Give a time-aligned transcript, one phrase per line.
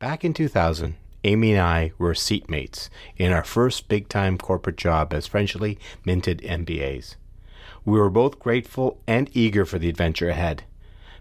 [0.00, 0.94] Back in 2000,
[1.24, 6.40] Amy and I were seatmates in our first big time corporate job as freshly minted
[6.42, 7.16] MBAs.
[7.84, 10.62] We were both grateful and eager for the adventure ahead.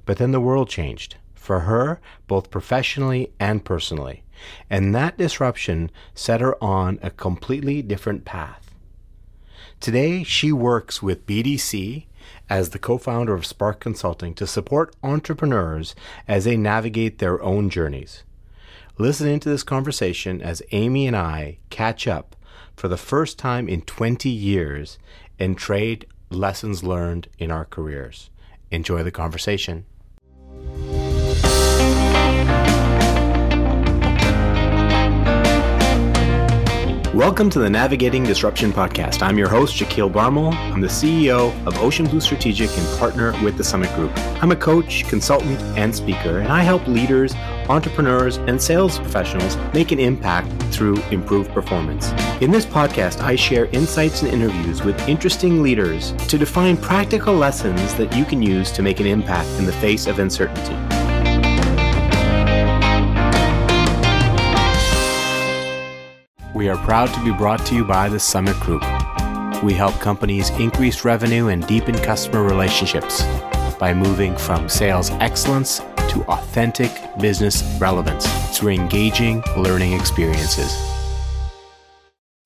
[0.06, 4.22] But then the world changed, for her, both professionally and personally,
[4.70, 8.76] and that disruption set her on a completely different path.
[9.80, 12.06] Today, she works with BDC
[12.48, 15.96] as the co founder of Spark Consulting to support entrepreneurs
[16.28, 18.24] as they navigate their own journeys.
[19.00, 22.36] Listen into this conversation as Amy and I catch up
[22.76, 24.98] for the first time in 20 years
[25.38, 28.32] and trade lessons learned in our careers.
[28.72, 29.86] Enjoy the conversation.
[37.18, 39.24] Welcome to the Navigating Disruption Podcast.
[39.24, 40.54] I'm your host, Shakeel Barmal.
[40.54, 44.12] I'm the CEO of Ocean Blue Strategic and partner with the Summit Group.
[44.40, 47.34] I'm a coach, consultant, and speaker, and I help leaders,
[47.70, 52.12] entrepreneurs, and sales professionals make an impact through improved performance.
[52.40, 57.96] In this podcast, I share insights and interviews with interesting leaders to define practical lessons
[57.96, 61.07] that you can use to make an impact in the face of uncertainty.
[66.54, 68.82] We are proud to be brought to you by the Summit Group.
[69.64, 73.22] We help companies increase revenue and deepen customer relationships
[73.78, 78.26] by moving from sales excellence to authentic business relevance
[78.58, 80.97] through engaging learning experiences.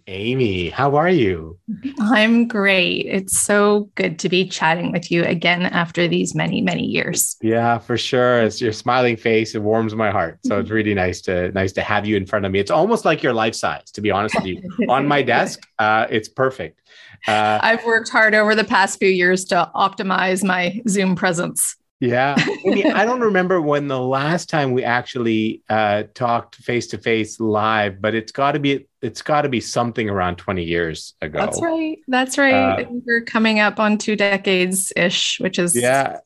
[0.07, 1.57] Amy, how are you?
[1.99, 3.05] I'm great.
[3.05, 7.37] It's so good to be chatting with you again after these many, many years.
[7.41, 8.41] Yeah, for sure.
[8.41, 9.55] It's your smiling face.
[9.55, 10.39] It warms my heart.
[10.45, 12.59] So it's really nice to nice to have you in front of me.
[12.59, 14.61] It's almost like you're life size, to be honest with you.
[14.89, 16.81] On my desk, uh, it's perfect.
[17.27, 21.75] Uh, I've worked hard over the past few years to optimize my Zoom presence.
[22.01, 22.35] Yeah.
[22.65, 28.01] I don't remember when the last time we actually uh, talked face to face live,
[28.01, 31.39] but it's got to be it's got to be something around 20 years ago.
[31.39, 31.97] That's right.
[32.07, 32.85] That's right.
[32.85, 36.19] Uh, We're coming up on two decades ish, which is yeah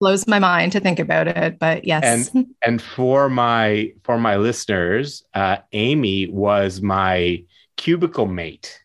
[0.00, 1.60] blows my mind to think about it.
[1.60, 2.30] But yes.
[2.34, 7.44] And and for my for my listeners, uh, Amy was my
[7.76, 8.82] cubicle mate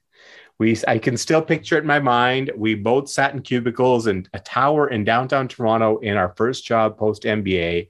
[0.59, 2.51] we I can still picture it in my mind.
[2.55, 6.97] We both sat in cubicles in a tower in downtown Toronto in our first job
[6.97, 7.89] post MBA,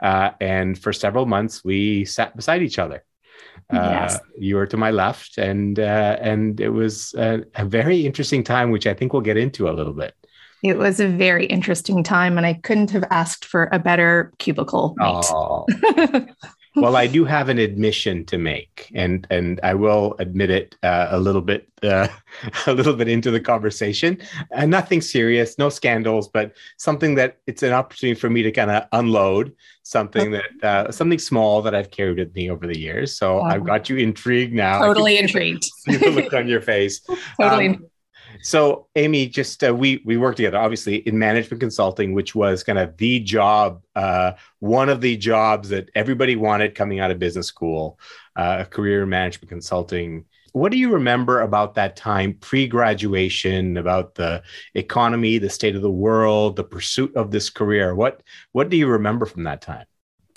[0.00, 3.04] uh, and for several months we sat beside each other.
[3.72, 4.18] Uh, yes.
[4.38, 8.70] You were to my left, and uh, and it was a, a very interesting time,
[8.70, 10.14] which I think we'll get into a little bit.
[10.62, 14.94] It was a very interesting time, and I couldn't have asked for a better cubicle
[14.96, 15.24] mate.
[15.30, 15.66] Oh.
[16.80, 21.08] well, I do have an admission to make, and and I will admit it uh,
[21.10, 22.08] a little bit, uh,
[22.66, 24.18] a little bit into the conversation.
[24.54, 28.70] Uh, nothing serious, no scandals, but something that it's an opportunity for me to kind
[28.70, 29.54] of unload
[29.88, 33.16] something that uh, something small that I've carried with me over the years.
[33.16, 34.80] So I've got you intrigued now.
[34.80, 35.64] Totally intrigued.
[35.64, 37.00] See the look on your face.
[37.40, 37.68] totally.
[37.68, 37.86] Um,
[38.42, 42.78] so, Amy, just uh, we we worked together, obviously, in management consulting, which was kind
[42.78, 47.46] of the job, uh, one of the jobs that everybody wanted coming out of business
[47.46, 47.98] school,
[48.36, 50.24] uh, a career in management consulting.
[50.52, 54.42] What do you remember about that time, pre-graduation, about the
[54.74, 57.94] economy, the state of the world, the pursuit of this career?
[57.94, 58.22] What
[58.52, 59.86] what do you remember from that time?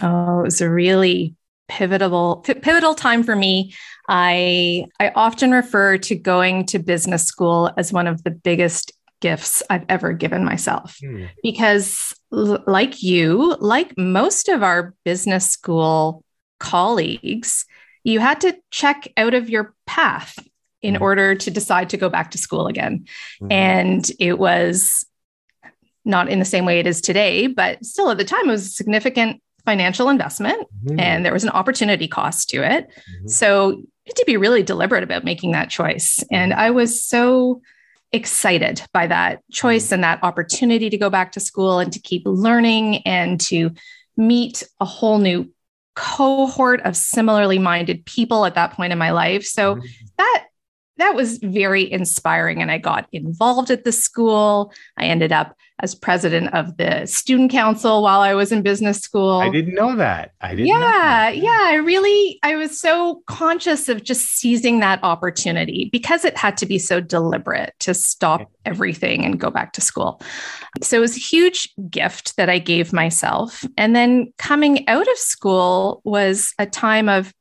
[0.01, 1.35] Oh, it was a really
[1.71, 3.73] pivotal pivotal time for me.
[4.09, 9.63] I I often refer to going to business school as one of the biggest gifts
[9.69, 11.25] I've ever given myself hmm.
[11.43, 16.23] because like you, like most of our business school
[16.59, 17.65] colleagues,
[18.03, 20.37] you had to check out of your path
[20.81, 21.03] in hmm.
[21.03, 23.05] order to decide to go back to school again.
[23.39, 23.51] Hmm.
[23.51, 25.05] And it was
[26.03, 28.65] not in the same way it is today, but still at the time it was
[28.65, 30.99] a significant financial investment mm-hmm.
[30.99, 32.87] and there was an opportunity cost to it.
[32.87, 33.27] Mm-hmm.
[33.27, 36.23] So you had to be really deliberate about making that choice.
[36.31, 37.61] And I was so
[38.11, 39.95] excited by that choice mm-hmm.
[39.95, 43.71] and that opportunity to go back to school and to keep learning and to
[44.17, 45.49] meet a whole new
[45.95, 49.43] cohort of similarly minded people at that point in my life.
[49.45, 49.85] So mm-hmm.
[50.17, 50.45] that
[51.01, 54.71] that was very inspiring and I got involved at the school.
[54.97, 59.39] I ended up as president of the student council while I was in business school.
[59.39, 60.33] I didn't know that.
[60.41, 60.67] I didn't.
[60.67, 61.59] Yeah, yeah.
[61.63, 66.67] I really, I was so conscious of just seizing that opportunity because it had to
[66.67, 70.21] be so deliberate to stop everything and go back to school.
[70.83, 73.65] So it was a huge gift that I gave myself.
[73.75, 77.33] And then coming out of school was a time of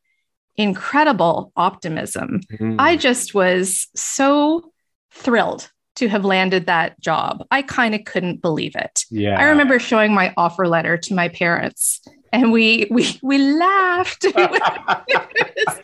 [0.57, 2.41] incredible optimism.
[2.53, 2.77] Mm.
[2.79, 4.73] I just was so
[5.13, 7.45] thrilled to have landed that job.
[7.51, 9.05] I kind of couldn't believe it.
[9.11, 9.39] Yeah.
[9.39, 12.01] I remember showing my offer letter to my parents
[12.33, 14.25] and we we we laughed.
[14.25, 15.81] it, was,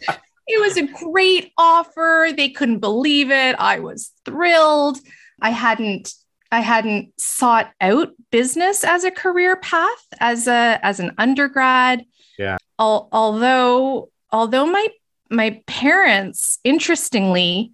[0.47, 2.31] it was a great offer.
[2.37, 3.57] They couldn't believe it.
[3.59, 4.99] I was thrilled.
[5.41, 6.13] I hadn't
[6.53, 12.05] I hadn't sought out business as a career path as a as an undergrad.
[12.39, 12.59] Yeah.
[12.79, 14.89] Al- although although my
[15.31, 17.73] my parents interestingly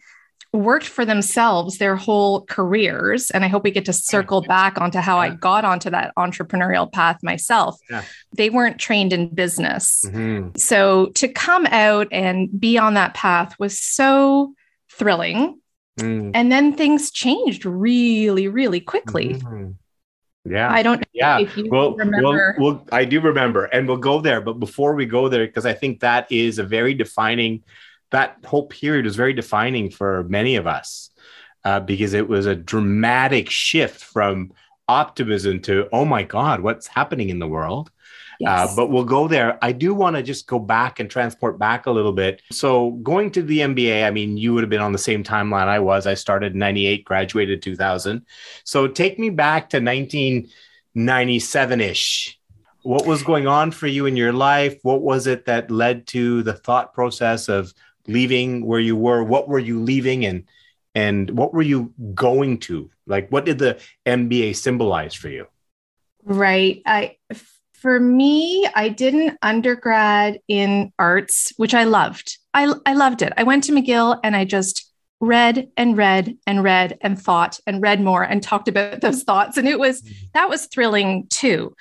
[0.52, 4.99] worked for themselves their whole careers and i hope we get to circle back onto
[4.99, 5.22] how yeah.
[5.22, 8.02] i got onto that entrepreneurial path myself yeah.
[8.37, 10.49] they weren't trained in business mm-hmm.
[10.56, 14.52] so to come out and be on that path was so
[14.90, 15.58] thrilling
[15.98, 16.31] mm.
[16.34, 19.70] and then things changed really really quickly mm-hmm.
[20.44, 20.72] Yeah.
[20.72, 21.40] I don't yeah.
[21.66, 22.56] well, remember.
[22.58, 24.40] Well, well, I do remember, and we'll go there.
[24.40, 27.62] But before we go there, because I think that is a very defining,
[28.10, 31.10] that whole period was very defining for many of us
[31.64, 34.52] uh, because it was a dramatic shift from
[34.88, 37.90] optimism to, oh my God, what's happening in the world?
[38.44, 38.72] Uh, yes.
[38.72, 39.58] Uh, but we'll go there.
[39.62, 42.42] I do want to just go back and transport back a little bit.
[42.50, 45.68] So, going to the MBA, I mean, you would have been on the same timeline
[45.68, 46.06] I was.
[46.06, 48.26] I started in 98, graduated 2000.
[48.64, 52.38] So, take me back to 1997 ish.
[52.82, 54.76] What was going on for you in your life?
[54.82, 57.72] What was it that led to the thought process of
[58.08, 59.22] leaving where you were?
[59.22, 60.44] What were you leaving and
[60.94, 62.90] and what were you going to?
[63.06, 65.46] Like what did the MBA symbolize for you?
[66.24, 66.82] Right.
[66.84, 67.18] I
[67.82, 72.38] for me, I did an undergrad in arts, which I loved.
[72.55, 73.32] I, I loved it.
[73.37, 74.88] I went to McGill and I just
[75.19, 79.56] read and read and read and thought and read more and talked about those thoughts.
[79.56, 80.26] And it was mm-hmm.
[80.34, 81.75] that was thrilling too.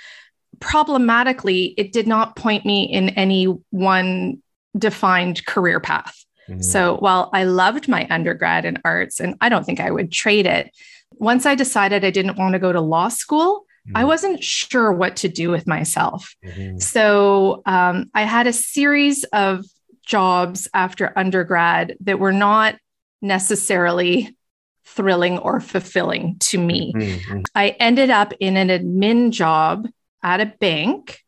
[0.59, 4.41] Problematically, it did not point me in any one
[4.75, 6.25] defined career path.
[6.49, 6.61] Mm-hmm.
[6.61, 10.47] So while I loved my undergrad in arts, and I don't think I would trade
[10.47, 10.71] it,
[11.11, 13.97] once I decided I didn't want to go to law school, Mm-hmm.
[13.97, 16.35] I wasn't sure what to do with myself.
[16.45, 16.77] Mm-hmm.
[16.77, 19.65] So um, I had a series of
[20.05, 22.75] jobs after undergrad that were not
[23.21, 24.35] necessarily
[24.85, 26.93] thrilling or fulfilling to me.
[26.93, 27.41] Mm-hmm.
[27.55, 29.87] I ended up in an admin job
[30.23, 31.19] at a bank.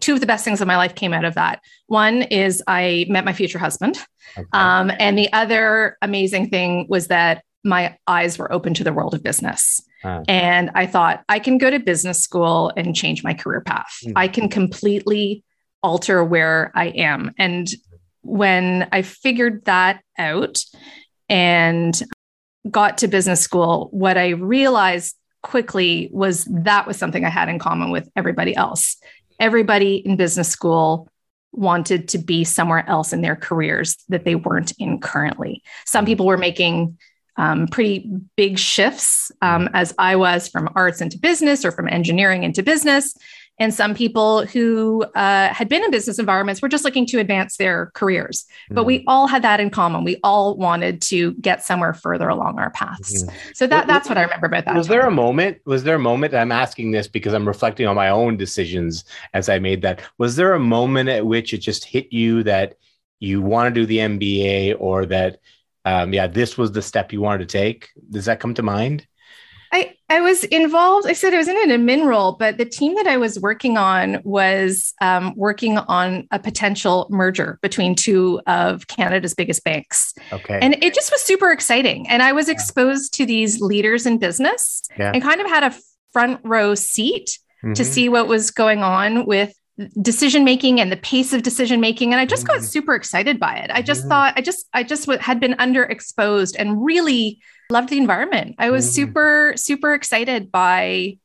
[0.00, 1.60] Two of the best things of my life came out of that.
[1.86, 3.98] One is I met my future husband.
[4.36, 4.46] Okay.
[4.52, 9.14] Um, and the other amazing thing was that my eyes were open to the world
[9.14, 9.82] of business.
[10.02, 13.98] And I thought, I can go to business school and change my career path.
[14.04, 14.16] Mm-hmm.
[14.16, 15.44] I can completely
[15.82, 17.32] alter where I am.
[17.38, 17.68] And
[18.22, 20.62] when I figured that out
[21.28, 22.00] and
[22.70, 27.58] got to business school, what I realized quickly was that was something I had in
[27.58, 28.96] common with everybody else.
[29.38, 31.08] Everybody in business school
[31.52, 35.62] wanted to be somewhere else in their careers that they weren't in currently.
[35.86, 36.98] Some people were making
[37.36, 39.74] um, pretty big shifts um, mm-hmm.
[39.74, 43.14] as I was from arts into business or from engineering into business.
[43.60, 47.58] And some people who uh, had been in business environments were just looking to advance
[47.58, 48.46] their careers.
[48.64, 48.74] Mm-hmm.
[48.74, 49.08] But we mm-hmm.
[49.08, 50.02] all had that in common.
[50.02, 53.22] We all wanted to get somewhere further along our paths.
[53.22, 53.36] Mm-hmm.
[53.54, 54.74] So that, that's what I remember about that.
[54.74, 54.96] Was time.
[54.96, 55.58] there a moment?
[55.66, 56.32] Was there a moment?
[56.32, 59.04] I'm asking this because I'm reflecting on my own decisions
[59.34, 60.00] as I made that.
[60.16, 62.76] Was there a moment at which it just hit you that
[63.18, 65.38] you want to do the MBA or that
[65.84, 67.88] um, yeah, this was the step you wanted to take.
[68.10, 69.06] Does that come to mind?
[69.72, 71.06] I, I was involved.
[71.06, 73.76] I said I was in an admin role, but the team that I was working
[73.76, 80.12] on was um, working on a potential merger between two of Canada's biggest banks.
[80.32, 80.58] Okay.
[80.60, 82.08] And it just was super exciting.
[82.08, 85.12] And I was exposed to these leaders in business yeah.
[85.14, 85.76] and kind of had a
[86.12, 87.74] front row seat mm-hmm.
[87.74, 89.54] to see what was going on with
[90.00, 92.64] decision making and the pace of decision making and i just got mm-hmm.
[92.64, 94.10] super excited by it i just mm-hmm.
[94.10, 98.84] thought i just i just had been underexposed and really loved the environment i was
[98.84, 99.06] mm-hmm.
[99.06, 101.16] super super excited by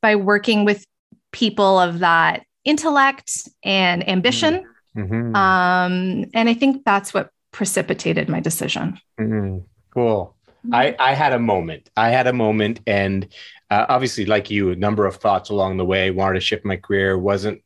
[0.00, 0.84] by working with
[1.32, 4.64] people of that intellect and ambition
[4.96, 5.34] mm-hmm.
[5.36, 9.58] um, and i think that's what precipitated my decision mm-hmm.
[9.92, 10.34] cool
[10.72, 11.88] I, I had a moment.
[11.96, 13.26] I had a moment, and
[13.70, 16.10] uh, obviously, like you, a number of thoughts along the way.
[16.10, 17.16] Wanted to shift my career.
[17.16, 17.62] wasn't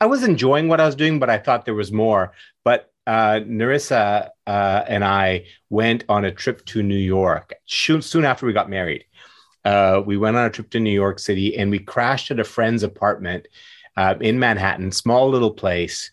[0.00, 2.32] I was enjoying what I was doing, but I thought there was more.
[2.64, 8.46] But uh, Narissa uh, and I went on a trip to New York soon after
[8.46, 9.04] we got married.
[9.64, 12.44] Uh, we went on a trip to New York City and we crashed at a
[12.44, 13.48] friend's apartment
[13.96, 16.10] uh, in Manhattan, small little place.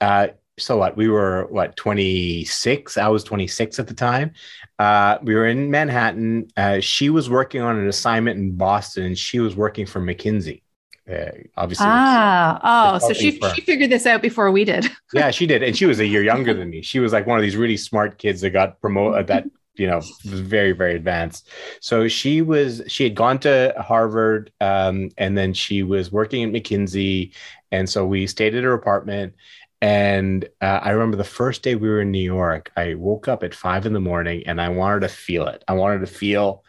[0.00, 0.96] Uh, so what?
[0.96, 2.98] We were what 26.
[2.98, 4.32] I was 26 at the time.
[4.78, 6.48] Uh, we were in Manhattan.
[6.80, 10.62] she was working on an assignment in Boston, and she was working for McKinsey.
[11.10, 11.86] Uh, obviously.
[11.88, 14.88] Ah, oh, so she she figured this out before we did.
[15.12, 16.80] yeah, she did, and she was a year younger than me.
[16.82, 19.26] She was like one of these really smart kids that got promoted.
[19.26, 19.44] That
[19.74, 21.50] you know was very very advanced.
[21.80, 26.50] So she was she had gone to Harvard, um, and then she was working at
[26.50, 27.32] McKinsey,
[27.72, 29.34] And so we stayed at her apartment.
[29.80, 33.42] And uh, I remember the first day we were in New York, I woke up
[33.42, 35.64] at five in the morning and I wanted to feel it.
[35.66, 36.62] I wanted to feel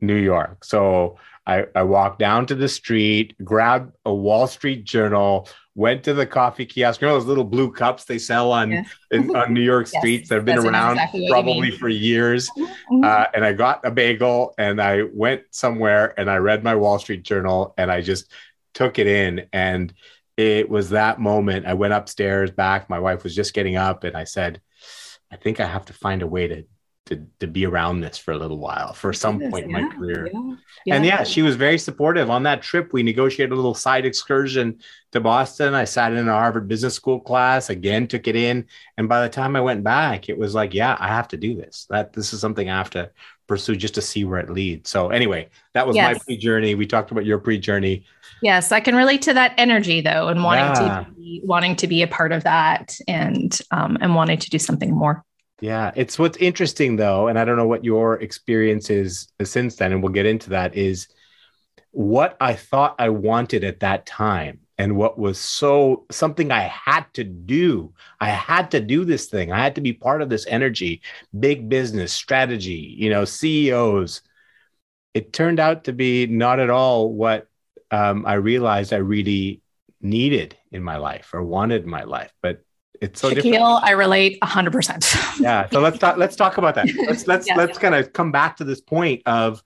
[0.00, 0.64] New York.
[0.64, 6.12] So I, I walked down to the street, grabbed a Wall Street Journal, went to
[6.12, 7.00] the coffee kiosk.
[7.00, 8.82] You know those little blue cups they sell on yeah.
[9.10, 12.50] in, on New York yes, streets that have been around exactly probably for years.
[12.50, 13.04] Mm-hmm.
[13.04, 16.98] Uh, and I got a bagel and I went somewhere and I read my Wall
[16.98, 18.30] Street Journal and I just
[18.74, 19.46] took it in.
[19.52, 19.94] And
[20.36, 21.64] it was that moment.
[21.64, 22.90] I went upstairs back.
[22.90, 24.60] My wife was just getting up and I said,
[25.30, 26.64] I think I have to find a way to
[27.08, 30.30] to to be around this for a little while for some point in my career.
[30.32, 30.94] Yeah, yeah.
[30.94, 32.92] And yeah, she was very supportive on that trip.
[32.92, 34.80] We negotiated a little side excursion
[35.12, 35.74] to Boston.
[35.74, 39.28] I sat in a Harvard Business School class again, took it in, and by the
[39.28, 41.86] time I went back, it was like, yeah, I have to do this.
[41.88, 43.10] That this is something I have to
[43.46, 44.90] pursue just to see where it leads.
[44.90, 46.14] So anyway, that was yes.
[46.14, 46.74] my pre journey.
[46.74, 48.04] We talked about your pre journey.
[48.42, 51.04] Yes, I can relate to that energy though, and wanting yeah.
[51.04, 54.58] to be, wanting to be a part of that, and um, and wanting to do
[54.58, 55.24] something more.
[55.60, 59.92] Yeah, it's what's interesting though, and I don't know what your experience is since then,
[59.92, 60.76] and we'll get into that.
[60.76, 61.08] Is
[61.90, 67.06] what I thought I wanted at that time, and what was so something I had
[67.14, 67.92] to do.
[68.20, 69.50] I had to do this thing.
[69.50, 71.02] I had to be part of this energy,
[71.38, 72.94] big business strategy.
[72.96, 74.22] You know, CEOs.
[75.14, 77.48] It turned out to be not at all what
[77.90, 79.62] um, I realized I really
[80.00, 82.62] needed in my life or wanted in my life, but
[83.00, 83.84] it's so Shakeel, different.
[83.84, 85.14] I relate hundred percent.
[85.38, 85.68] Yeah.
[85.70, 86.88] So let's talk, let's talk about that.
[87.06, 89.62] Let's, let's, yes, let's kind of come back to this point of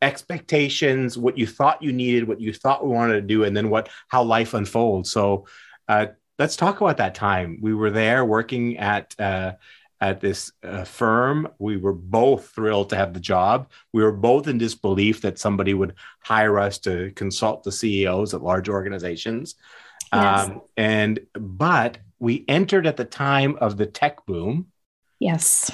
[0.00, 3.68] expectations, what you thought you needed, what you thought we wanted to do, and then
[3.68, 5.10] what, how life unfolds.
[5.10, 5.46] So,
[5.88, 6.06] uh,
[6.38, 7.58] let's talk about that time.
[7.60, 9.52] We were there working at, uh,
[10.00, 11.48] at this uh, firm.
[11.58, 13.70] We were both thrilled to have the job.
[13.92, 18.42] We were both in disbelief that somebody would hire us to consult the CEOs at
[18.42, 19.56] large organizations.
[20.12, 20.48] Yes.
[20.48, 24.68] Um, and but we entered at the time of the tech boom.
[25.18, 25.72] Yes.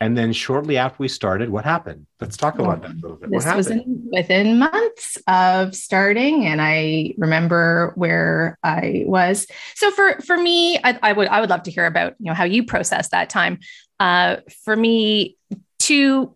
[0.00, 2.06] And then shortly after we started, what happened?
[2.20, 3.30] Let's talk about that a little bit.
[3.30, 9.46] This was in, within months of starting, and I remember where I was.
[9.76, 12.34] So for for me, I, I would I would love to hear about you know
[12.34, 13.60] how you process that time.
[14.00, 15.36] Uh, for me,
[15.78, 16.34] two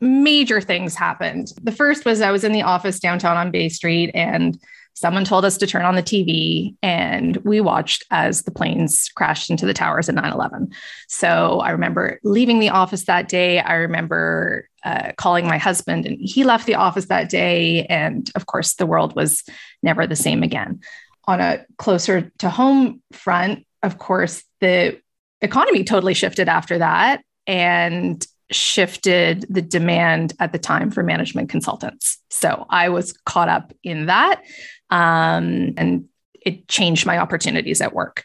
[0.00, 1.52] major things happened.
[1.60, 4.56] The first was I was in the office downtown on Bay Street, and
[5.00, 9.48] someone told us to turn on the TV and we watched as the planes crashed
[9.48, 10.70] into the towers at 9 11.
[11.08, 13.60] So I remember leaving the office that day.
[13.60, 17.86] I remember uh, calling my husband and he left the office that day.
[17.86, 19.42] And of course, the world was
[19.82, 20.80] never the same again.
[21.24, 25.00] On a closer to home front, of course, the
[25.40, 27.22] economy totally shifted after that.
[27.46, 32.18] And shifted the demand at the time for management consultants.
[32.30, 34.42] So I was caught up in that
[34.90, 36.06] um, and
[36.40, 38.24] it changed my opportunities at work.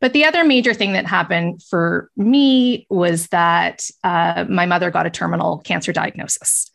[0.00, 5.06] But the other major thing that happened for me was that uh, my mother got
[5.06, 6.70] a terminal cancer diagnosis.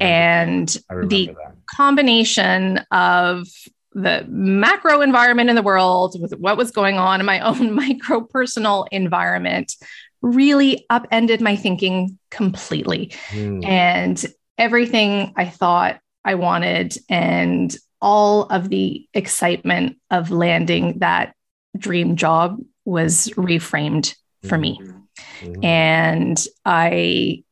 [0.00, 1.54] And the that.
[1.76, 3.46] combination of
[3.92, 8.22] the macro environment in the world with what was going on in my own micro
[8.22, 9.76] personal environment
[10.20, 13.12] really upended my thinking completely.
[13.30, 13.64] Mm.
[13.64, 14.26] And
[14.58, 21.34] everything I thought I wanted and all of the excitement of landing that
[21.76, 24.78] dream job was reframed for me.
[25.40, 25.64] Mm-hmm.
[25.64, 27.44] And I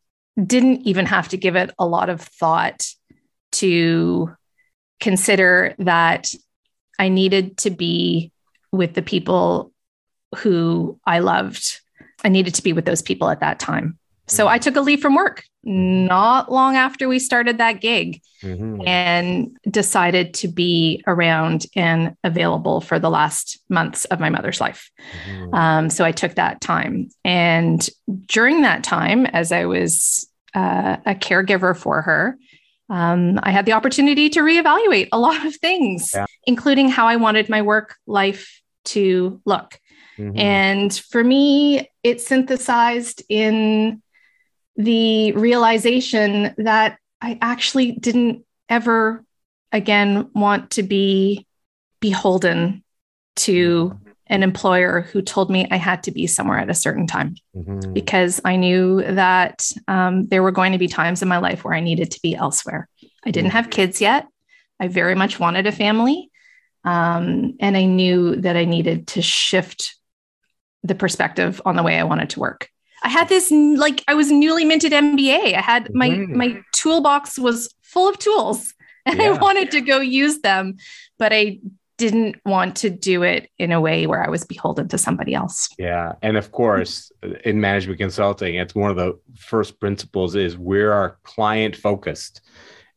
[0.47, 2.87] didn't even have to give it a lot of thought
[3.53, 4.37] to
[5.01, 6.31] consider that
[6.99, 8.31] I needed to be
[8.73, 9.73] with the people
[10.37, 11.81] who I loved.
[12.23, 13.99] I needed to be with those people at that time.
[14.33, 18.87] So I took a leave from work not long after we started that gig mm-hmm.
[18.87, 24.91] and decided to be around and available for the last months of my mother's life.
[25.29, 25.55] Mm-hmm.
[25.55, 27.11] Um, so I took that time.
[27.25, 27.89] And
[28.27, 32.37] during that time, as I was uh, a caregiver for her,
[32.89, 36.27] um, I had the opportunity to reevaluate a lot of things, yeah.
[36.45, 39.79] including how I wanted my work life to look.
[40.19, 40.39] Mm-hmm.
[40.39, 44.03] And for me, it synthesized in
[44.77, 49.25] the realization that I actually didn't ever
[49.71, 51.47] again want to be
[52.01, 52.83] beholden
[53.37, 57.37] to an employer who told me I had to be somewhere at a certain time
[57.55, 57.93] mm-hmm.
[57.93, 61.75] because I knew that um, there were going to be times in my life where
[61.75, 62.89] I needed to be elsewhere.
[63.25, 63.73] I didn't have mm-hmm.
[63.73, 64.27] kids yet.
[64.81, 66.31] I very much wanted a family.
[66.85, 69.95] Um, and I knew that I needed to shift
[70.83, 72.69] the perspective on the way I wanted to work.
[73.03, 75.55] I had this like I was newly minted MBA.
[75.55, 76.29] I had my mm.
[76.31, 78.75] my toolbox was full of tools
[79.07, 79.27] and yeah.
[79.27, 80.77] I wanted to go use them,
[81.19, 81.59] but I
[81.99, 85.69] didn't want to do it in a way where I was beholden to somebody else.
[85.79, 86.15] Yeah.
[86.23, 87.13] And of course,
[87.45, 92.41] in management consulting, it's one of the first principles is we're client focused.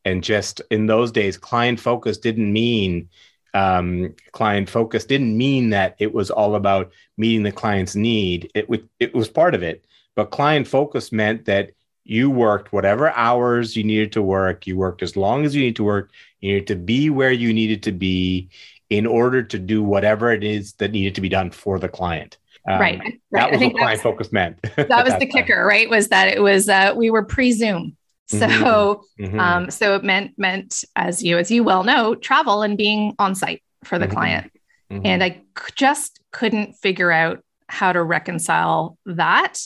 [0.06, 3.10] And just in those days, client focused didn't mean
[3.56, 8.52] um, client focus didn't mean that it was all about meeting the client's need.
[8.54, 11.72] It, w- it was part of it, but client focus meant that
[12.06, 14.68] you worked whatever hours you needed to work.
[14.68, 16.12] You worked as long as you need to work.
[16.40, 18.50] You needed to be where you needed to be
[18.90, 22.38] in order to do whatever it is that needed to be done for the client.
[22.68, 23.22] Um, right, right.
[23.32, 24.60] That was what client focus meant.
[24.76, 25.90] That was the kicker, right?
[25.90, 27.96] Was that it was uh, we were pre Zoom,
[28.28, 29.24] so mm-hmm.
[29.24, 29.40] mm-hmm.
[29.40, 33.36] um, so it meant meant as you as you well know, travel and being on
[33.36, 34.14] site for the mm-hmm.
[34.16, 34.52] client,
[34.92, 35.06] mm-hmm.
[35.06, 35.42] and I
[35.76, 39.60] just couldn't figure out how to reconcile that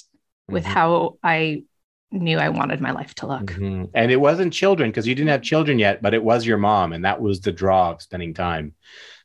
[0.49, 0.73] with mm-hmm.
[0.73, 1.63] how I
[2.11, 3.45] knew I wanted my life to look.
[3.45, 3.85] Mm-hmm.
[3.93, 6.93] And it wasn't children because you didn't have children yet, but it was your mom,
[6.93, 8.73] and that was the draw of spending time,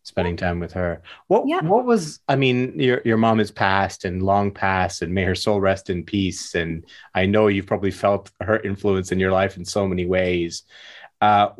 [0.02, 1.02] spending time with her.
[1.28, 1.60] What yeah.
[1.62, 2.20] what was?
[2.28, 5.90] I mean, your your mom is passed and long past, and may her soul rest
[5.90, 6.54] in peace.
[6.54, 10.64] And I know you've probably felt her influence in your life in so many ways.
[11.20, 11.50] Uh,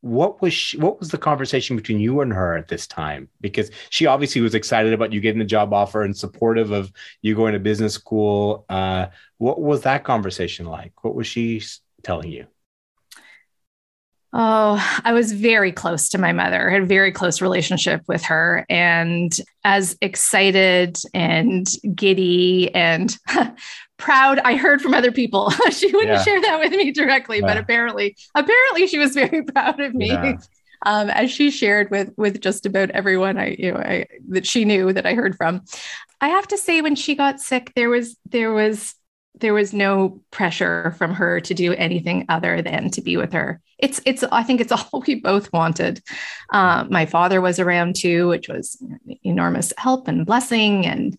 [0.00, 3.28] what was she, what was the conversation between you and her at this time?
[3.40, 7.34] Because she obviously was excited about you getting the job offer and supportive of you
[7.34, 8.64] going to business school.
[8.68, 9.06] Uh,
[9.38, 10.92] what was that conversation like?
[11.02, 11.62] What was she
[12.02, 12.46] telling you?
[14.32, 18.22] Oh, I was very close to my mother, I had a very close relationship with
[18.24, 23.16] her, and as excited and giddy and
[23.98, 25.50] proud I heard from other people.
[25.70, 26.22] she wouldn't yeah.
[26.22, 27.46] share that with me directly, yeah.
[27.46, 30.08] but apparently, apparently she was very proud of me.
[30.08, 30.38] Yeah.
[30.86, 34.64] Um, as she shared with with just about everyone I you know I, that she
[34.64, 35.62] knew that I heard from.
[36.20, 38.94] I have to say, when she got sick, there was there was
[39.40, 43.60] there was no pressure from her to do anything other than to be with her.
[43.78, 46.02] It's it's I think it's all we both wanted.
[46.52, 48.80] Uh, my father was around too, which was
[49.24, 51.18] enormous help and blessing, and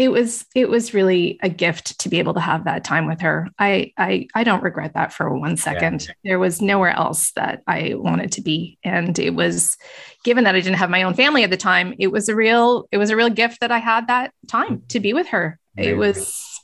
[0.00, 3.20] it was it was really a gift to be able to have that time with
[3.20, 3.46] her.
[3.58, 6.06] I I I don't regret that for one second.
[6.08, 6.14] Yeah.
[6.24, 9.76] There was nowhere else that I wanted to be, and it was
[10.24, 11.94] given that I didn't have my own family at the time.
[11.98, 15.00] It was a real it was a real gift that I had that time to
[15.00, 15.58] be with her.
[15.76, 15.92] Amazing.
[15.92, 16.60] It was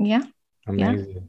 [0.00, 0.22] yeah.
[0.66, 1.12] Amazing.
[1.14, 1.20] Yeah.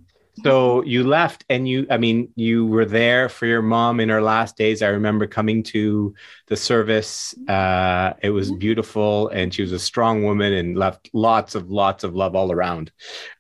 [0.43, 4.21] So you left and you, I mean, you were there for your mom in her
[4.21, 4.81] last days.
[4.81, 6.13] I remember coming to
[6.47, 7.35] the service.
[7.47, 12.03] Uh, it was beautiful and she was a strong woman and left lots of, lots
[12.03, 12.91] of love all around,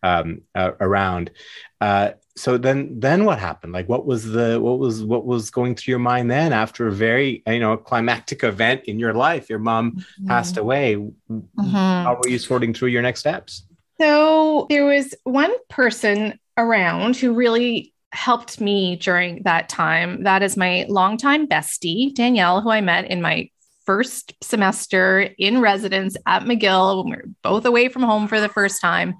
[0.01, 1.31] um, uh, around.
[1.79, 3.73] Uh, so then, then what happened?
[3.73, 6.91] Like, what was the, what was, what was going through your mind then after a
[6.91, 9.49] very, you know, climactic event in your life?
[9.49, 10.27] Your mom mm-hmm.
[10.27, 10.95] passed away.
[10.95, 11.61] Mm-hmm.
[11.61, 13.63] How were you sorting through your next steps?
[13.99, 20.23] So there was one person around who really helped me during that time.
[20.23, 23.49] That is my longtime bestie, Danielle, who I met in my
[23.85, 28.49] first semester in residence at McGill when we were both away from home for the
[28.49, 29.15] first time.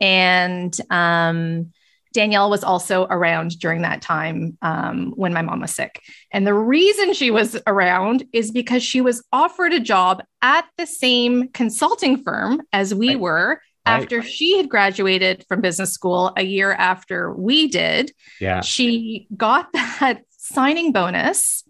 [0.00, 1.72] And um,
[2.12, 6.02] Danielle was also around during that time um, when my mom was sick.
[6.32, 10.86] And the reason she was around is because she was offered a job at the
[10.86, 13.20] same consulting firm as we right.
[13.20, 18.12] were after she had graduated from business school a year after we did.
[18.40, 18.60] Yeah.
[18.60, 21.64] She got that signing bonus.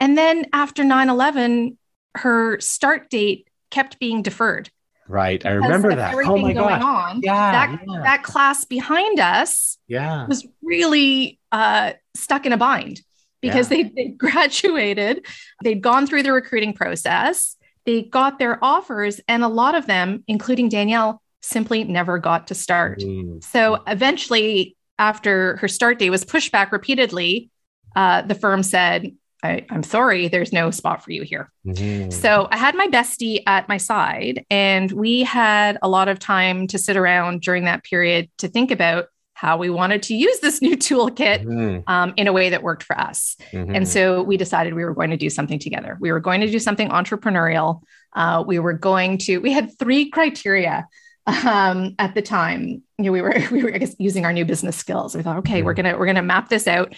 [0.00, 1.78] And then after 9 11,
[2.16, 4.70] her start date kept being deferred.
[5.06, 5.44] Right.
[5.44, 6.14] I remember that.
[6.14, 6.82] Oh my god.
[6.82, 8.02] On, yeah that, yeah.
[8.02, 10.26] that class behind us yeah.
[10.26, 13.02] was really uh, stuck in a bind
[13.42, 13.82] because yeah.
[13.82, 15.26] they, they graduated,
[15.62, 20.24] they'd gone through the recruiting process, they got their offers, and a lot of them,
[20.26, 23.00] including Danielle, simply never got to start.
[23.00, 23.42] Mm.
[23.44, 27.50] So eventually, after her start date was pushed back repeatedly,
[27.96, 31.52] uh, the firm said, I, am sorry, there's no spot for you here.
[31.66, 32.10] Mm-hmm.
[32.10, 36.66] So I had my bestie at my side, and we had a lot of time
[36.68, 40.62] to sit around during that period to think about how we wanted to use this
[40.62, 41.80] new toolkit mm-hmm.
[41.86, 43.36] um, in a way that worked for us.
[43.52, 43.74] Mm-hmm.
[43.74, 45.98] And so we decided we were going to do something together.
[46.00, 47.82] We were going to do something entrepreneurial.
[48.14, 50.86] Uh, we were going to, we had three criteria
[51.26, 52.82] um, at the time.
[52.98, 55.16] You know, we were we were I guess using our new business skills.
[55.16, 56.94] We thought, okay, we're gonna we're gonna map this out.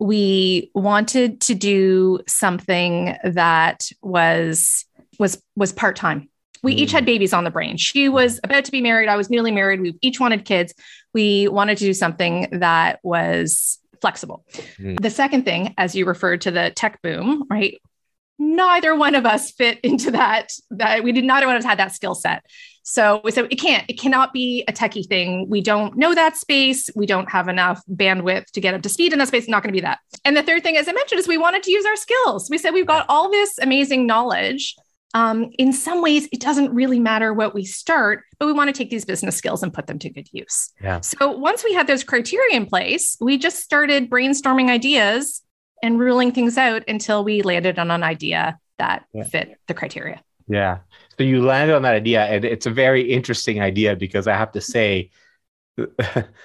[0.00, 4.84] We wanted to do something that was
[5.18, 6.28] was was part time.
[6.62, 7.06] We each had mm.
[7.06, 7.76] babies on the brain.
[7.76, 9.08] She was about to be married.
[9.08, 9.80] I was newly married.
[9.80, 10.74] We each wanted kids.
[11.14, 14.44] We wanted to do something that was flexible.
[14.78, 15.00] Mm.
[15.00, 17.80] The second thing, as you referred to the tech boom, right?
[18.40, 20.52] Neither one of us fit into that.
[20.70, 22.44] That we did not one of us had that skill set.
[22.90, 25.46] So we said it can't, it cannot be a techie thing.
[25.50, 26.88] We don't know that space.
[26.96, 29.42] We don't have enough bandwidth to get up to speed in that space.
[29.42, 29.98] It's not going to be that.
[30.24, 32.48] And the third thing, as I mentioned, is we wanted to use our skills.
[32.48, 34.74] We said we've got all this amazing knowledge.
[35.12, 38.72] Um, in some ways, it doesn't really matter what we start, but we want to
[38.72, 40.72] take these business skills and put them to good use.
[40.82, 41.00] Yeah.
[41.02, 45.42] So once we had those criteria in place, we just started brainstorming ideas
[45.82, 49.24] and ruling things out until we landed on an idea that yeah.
[49.24, 50.22] fit the criteria.
[50.48, 50.78] Yeah.
[51.18, 54.52] So you landed on that idea, and it's a very interesting idea because I have
[54.52, 54.70] to mm-hmm.
[54.70, 55.10] say,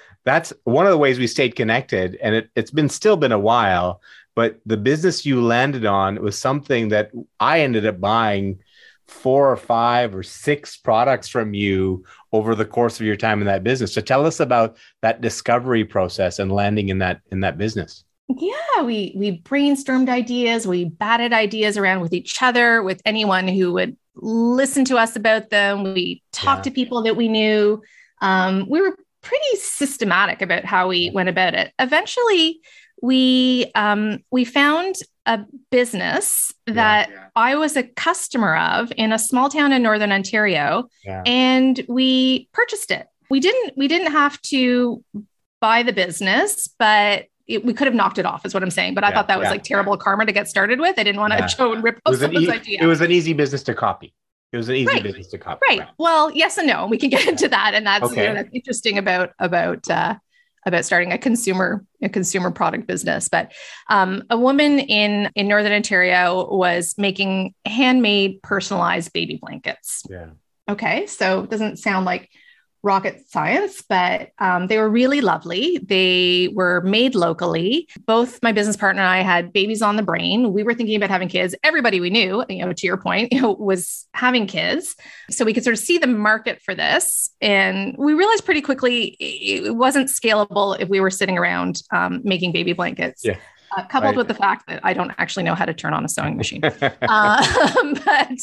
[0.24, 3.38] that's one of the ways we stayed connected, and it, it's been still been a
[3.38, 4.02] while.
[4.34, 8.58] But the business you landed on was something that I ended up buying
[9.06, 13.46] four or five or six products from you over the course of your time in
[13.46, 13.92] that business.
[13.92, 18.04] So tell us about that discovery process and landing in that in that business.
[18.28, 23.72] Yeah, we we brainstormed ideas, we batted ideas around with each other, with anyone who
[23.74, 25.82] would listen to us about them.
[25.94, 26.70] We talked yeah.
[26.70, 27.82] to people that we knew.
[28.20, 31.72] Um, we were pretty systematic about how we went about it.
[31.78, 32.60] Eventually,
[33.02, 34.96] we um, we found
[35.26, 37.26] a business that yeah, yeah.
[37.34, 40.88] I was a customer of in a small town in northern Ontario,
[41.26, 43.06] and we purchased it.
[43.30, 45.02] We didn't we didn't have to
[45.60, 48.94] buy the business, but it, we could have knocked it off, is what I'm saying.
[48.94, 49.50] But I yeah, thought that was yeah.
[49.50, 50.98] like terrible karma to get started with.
[50.98, 51.46] I didn't want to yeah.
[51.46, 52.82] show and rip off someone's e- idea.
[52.82, 54.14] It was an easy business to copy.
[54.52, 55.02] It was an easy right.
[55.02, 55.60] business to copy.
[55.68, 55.80] Right.
[55.80, 55.88] right.
[55.98, 56.86] Well, yes and no.
[56.86, 58.22] We can get into that, and that's, okay.
[58.22, 60.14] you know, that's interesting about about uh,
[60.64, 63.28] about starting a consumer a consumer product business.
[63.28, 63.52] But
[63.90, 70.04] um, a woman in in Northern Ontario was making handmade personalized baby blankets.
[70.08, 70.30] Yeah.
[70.68, 72.30] Okay, so it doesn't sound like
[72.84, 75.78] rocket science, but um, they were really lovely.
[75.78, 77.88] They were made locally.
[78.06, 80.52] Both my business partner and I had babies on the brain.
[80.52, 81.54] We were thinking about having kids.
[81.64, 84.94] Everybody we knew, you know, to your point, you know, was having kids.
[85.30, 87.30] So we could sort of see the market for this.
[87.40, 92.52] And we realized pretty quickly it wasn't scalable if we were sitting around um, making
[92.52, 93.24] baby blankets.
[93.24, 93.38] Yeah
[93.76, 94.16] uh, coupled right.
[94.16, 96.64] with the fact that I don't actually know how to turn on a sewing machine.
[96.64, 96.72] um,
[98.04, 98.38] but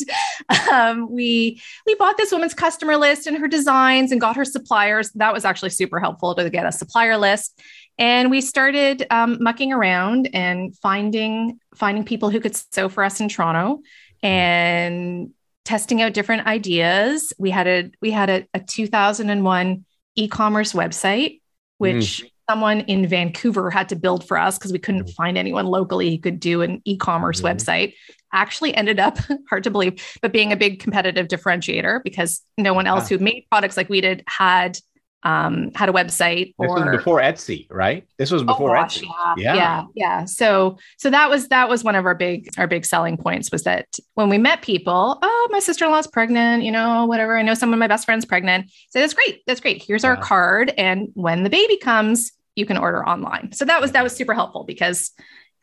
[0.71, 5.11] um, we we bought this woman's customer list and her designs and got her suppliers.
[5.13, 7.59] That was actually super helpful to get a supplier list.
[7.97, 13.19] And we started um, mucking around and finding finding people who could sew for us
[13.19, 13.81] in Toronto
[14.23, 15.31] and
[15.65, 17.33] testing out different ideas.
[17.37, 21.41] We had a we had a, a 2001 e-commerce website,
[21.77, 25.13] which mm someone in Vancouver had to build for us because we couldn't mm-hmm.
[25.13, 27.47] find anyone locally who could do an e-commerce mm-hmm.
[27.47, 27.93] website
[28.33, 29.17] actually ended up
[29.49, 33.45] hard to believe but being a big competitive differentiator because no one else who made
[33.49, 34.77] products like we did had
[35.23, 38.07] um, had a website or this was before Etsy, right?
[38.17, 39.05] This was oh, before oh, gosh, Etsy.
[39.05, 40.25] Yeah, yeah, yeah, yeah.
[40.25, 43.63] So, so that was that was one of our big our big selling points was
[43.63, 43.85] that
[44.15, 47.37] when we met people, oh, my sister in law's pregnant, you know, whatever.
[47.37, 48.69] I know some of my best friends pregnant.
[48.69, 49.83] Say so that's great, that's great.
[49.85, 50.11] Here's yeah.
[50.11, 53.51] our card, and when the baby comes, you can order online.
[53.53, 55.11] So that was that was super helpful because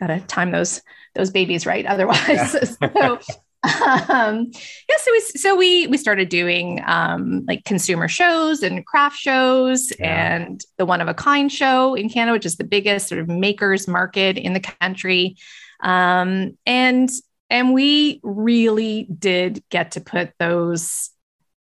[0.00, 0.82] gotta time those
[1.14, 1.84] those babies right.
[1.86, 2.64] Otherwise, yeah.
[2.64, 3.18] so
[3.64, 4.50] um,
[4.88, 9.92] yeah, so we so we we started doing um, like consumer shows and craft shows
[9.98, 10.36] yeah.
[10.36, 13.28] and the one of a kind show in Canada, which is the biggest sort of
[13.28, 15.36] makers market in the country,
[15.82, 17.10] um, and
[17.50, 21.10] and we really did get to put those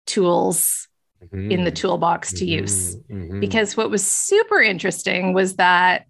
[0.07, 0.89] tools
[1.23, 1.51] mm-hmm.
[1.51, 2.63] in the toolbox to mm-hmm.
[2.63, 2.97] use.
[2.97, 3.41] Mm-hmm.
[3.41, 6.07] Because what was super interesting was that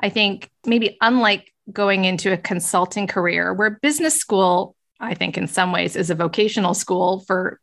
[0.00, 5.46] I think maybe unlike going into a consulting career, where business school, I think in
[5.46, 7.60] some ways is a vocational school for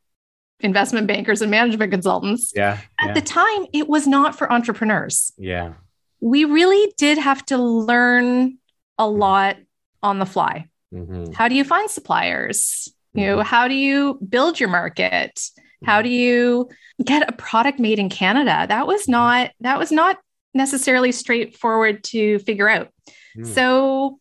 [0.60, 2.52] investment bankers and management consultants.
[2.56, 2.80] Yeah.
[3.00, 3.14] At yeah.
[3.14, 5.32] the time, it was not for entrepreneurs.
[5.38, 5.74] Yeah.
[6.20, 8.58] We really did have to learn
[8.98, 9.20] a mm-hmm.
[9.20, 9.58] lot
[10.02, 10.68] on the fly.
[10.94, 11.34] Mm-hmm.
[11.34, 12.92] How do you find suppliers?
[13.14, 13.48] You know, mm-hmm.
[13.48, 15.40] how do you build your market?
[15.86, 16.70] How do you
[17.04, 18.66] get a product made in Canada?
[18.68, 20.18] That was not that was not
[20.54, 22.90] necessarily straightforward to figure out.
[23.38, 23.46] Mm.
[23.46, 24.20] So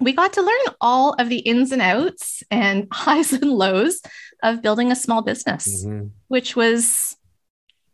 [0.00, 4.00] we got to learn all of the ins and outs and highs and lows
[4.42, 6.08] of building a small business, mm-hmm.
[6.28, 7.16] which was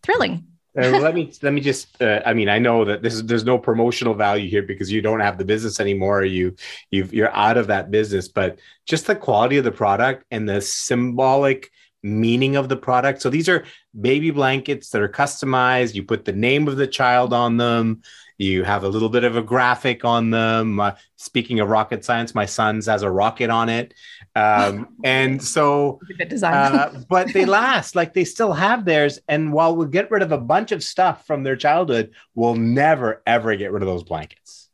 [0.03, 0.47] thrilling.
[0.79, 3.45] uh, let me let me just uh, i mean i know that this is there's
[3.45, 6.55] no promotional value here because you don't have the business anymore you
[6.91, 10.61] you you're out of that business but just the quality of the product and the
[10.61, 11.71] symbolic
[12.05, 13.23] meaning of the product.
[13.23, 13.65] So these are
[13.99, 15.95] baby blankets that are customized.
[15.95, 18.03] You put the name of the child on them.
[18.37, 20.81] You have a little bit of a graphic on them.
[20.81, 23.95] Uh, speaking of rocket science, my son's has a rocket on it.
[24.35, 25.99] Um, and so,
[26.43, 29.19] uh, but they last, like they still have theirs.
[29.27, 33.23] And while we'll get rid of a bunch of stuff from their childhood, we'll never,
[33.27, 34.69] ever get rid of those blankets.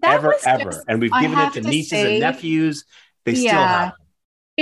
[0.00, 0.72] That ever, ever.
[0.72, 2.84] Just, and we've given it to, to nieces say, and nephews.
[3.24, 3.50] They yeah.
[3.50, 4.05] still have it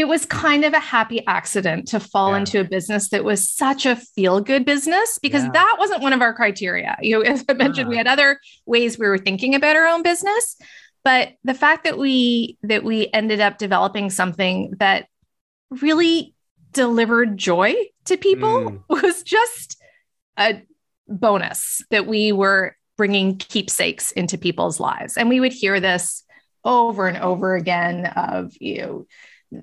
[0.03, 2.39] was kind of a happy accident to fall yeah.
[2.39, 5.53] into a business that was such a feel good business because yeah.
[5.53, 6.97] that wasn't one of our criteria.
[7.05, 10.03] You know, as I mentioned, we had other ways we were thinking about our own
[10.03, 10.57] business,
[11.05, 15.07] but the fact that we that we ended up developing something that
[15.71, 16.35] really
[16.73, 17.75] delivered joy
[18.07, 18.83] to people mm.
[18.89, 19.81] was just
[20.39, 20.63] a
[21.07, 25.17] bonus that we were bringing keepsakes into people's lives.
[25.17, 26.25] And we would hear this
[26.65, 29.07] over and over again of you know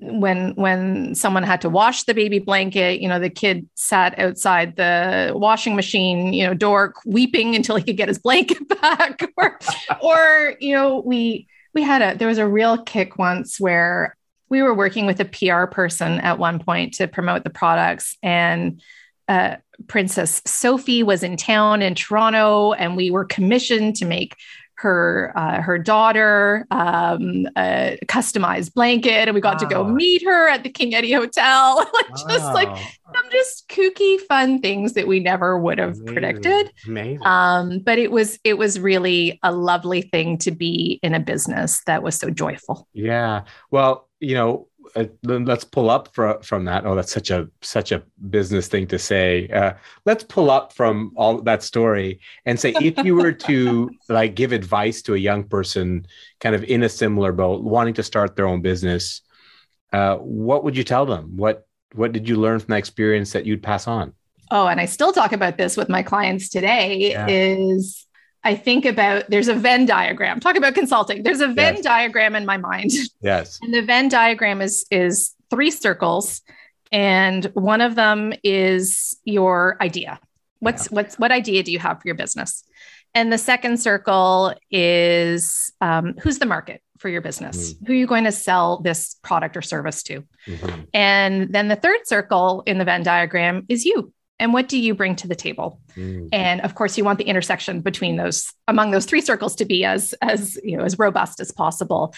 [0.00, 4.76] when when someone had to wash the baby blanket you know the kid sat outside
[4.76, 9.30] the washing machine you know door weeping until he could get his blanket back.
[9.36, 9.58] Or
[10.02, 14.16] or you know we we had a there was a real kick once where
[14.48, 18.18] we were working with a PR person at one point to promote the products.
[18.22, 18.82] And
[19.26, 24.36] uh, Princess Sophie was in town in Toronto, and we were commissioned to make
[24.82, 29.68] her uh, her daughter um, a customized blanket, and we got wow.
[29.68, 31.76] to go meet her at the King Eddie Hotel.
[31.94, 32.24] like wow.
[32.28, 32.68] just like
[33.14, 36.06] some just kooky, fun things that we never would have Amazing.
[36.06, 36.72] predicted.
[36.86, 37.24] Amazing.
[37.24, 41.80] Um, but it was it was really a lovely thing to be in a business
[41.86, 42.88] that was so joyful.
[42.92, 43.44] Yeah.
[43.70, 46.84] Well, you know, uh, let's pull up from that.
[46.84, 49.48] Oh, that's such a such a business thing to say.
[49.48, 49.72] Uh,
[50.04, 54.52] let's pull up from all that story and say, if you were to like give
[54.52, 56.06] advice to a young person,
[56.40, 59.22] kind of in a similar boat, wanting to start their own business,
[59.92, 61.36] uh, what would you tell them?
[61.36, 64.12] What what did you learn from that experience that you'd pass on?
[64.50, 67.12] Oh, and I still talk about this with my clients today.
[67.12, 67.26] Yeah.
[67.28, 68.06] Is
[68.44, 70.40] I think about there's a Venn diagram.
[70.40, 71.22] Talk about consulting.
[71.22, 71.84] There's a Venn yes.
[71.84, 72.90] diagram in my mind.
[73.20, 73.58] Yes.
[73.62, 76.42] And the Venn diagram is is three circles
[76.90, 80.20] and one of them is your idea.
[80.60, 80.96] What's yeah.
[80.96, 82.64] what's what idea do you have for your business?
[83.14, 87.74] And the second circle is um, who's the market for your business?
[87.74, 87.86] Mm-hmm.
[87.86, 90.24] Who are you going to sell this product or service to?
[90.46, 90.80] Mm-hmm.
[90.94, 94.92] And then the third circle in the Venn diagram is you and what do you
[94.92, 96.28] bring to the table mm.
[96.32, 99.84] and of course you want the intersection between those among those three circles to be
[99.84, 102.12] as as you know as robust as possible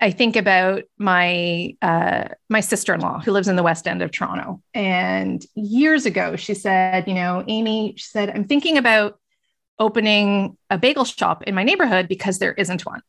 [0.00, 4.62] i think about my uh, my sister-in-law who lives in the west end of toronto
[4.74, 9.18] and years ago she said you know amy she said i'm thinking about
[9.78, 13.00] opening a bagel shop in my neighborhood because there isn't one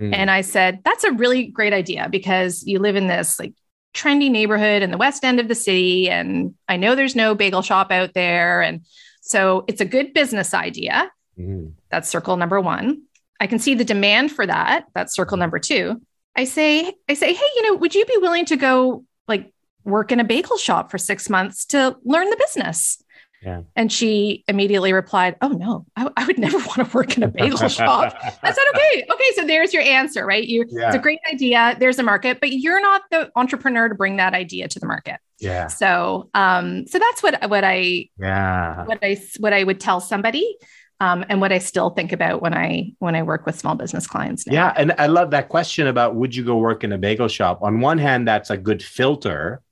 [0.00, 0.12] mm.
[0.12, 3.54] and I said, that's a really great idea because you live in this like
[3.94, 6.08] trendy neighborhood in the west end of the city.
[6.08, 8.62] And I know there's no bagel shop out there.
[8.62, 8.84] And
[9.20, 11.10] so it's a good business idea.
[11.38, 11.70] Mm-hmm.
[11.90, 13.02] That's circle number one.
[13.40, 14.86] I can see the demand for that.
[14.94, 16.00] That's circle number two.
[16.36, 19.52] I say, I say, hey, you know, would you be willing to go like
[19.84, 22.99] work in a bagel shop for six months to learn the business?
[23.42, 23.62] Yeah.
[23.74, 27.28] And she immediately replied, Oh, no, I, I, would never want to work in a
[27.28, 28.14] bagel shop.
[28.42, 29.24] I said, Okay, okay.
[29.34, 30.46] So there's your answer, right?
[30.46, 30.88] You, yeah.
[30.88, 31.76] It's a great idea.
[31.78, 35.16] There's a market, but you're not the entrepreneur to bring that idea to the market.
[35.38, 35.68] Yeah.
[35.68, 40.56] So, um, so that's what, what I, yeah, what I, what I would tell somebody.
[41.02, 44.06] Um, and what I still think about when I when I work with small business
[44.06, 44.46] clients.
[44.46, 44.52] Now.
[44.52, 47.62] Yeah, and I love that question about would you go work in a bagel shop?
[47.62, 49.62] On one hand, that's a good filter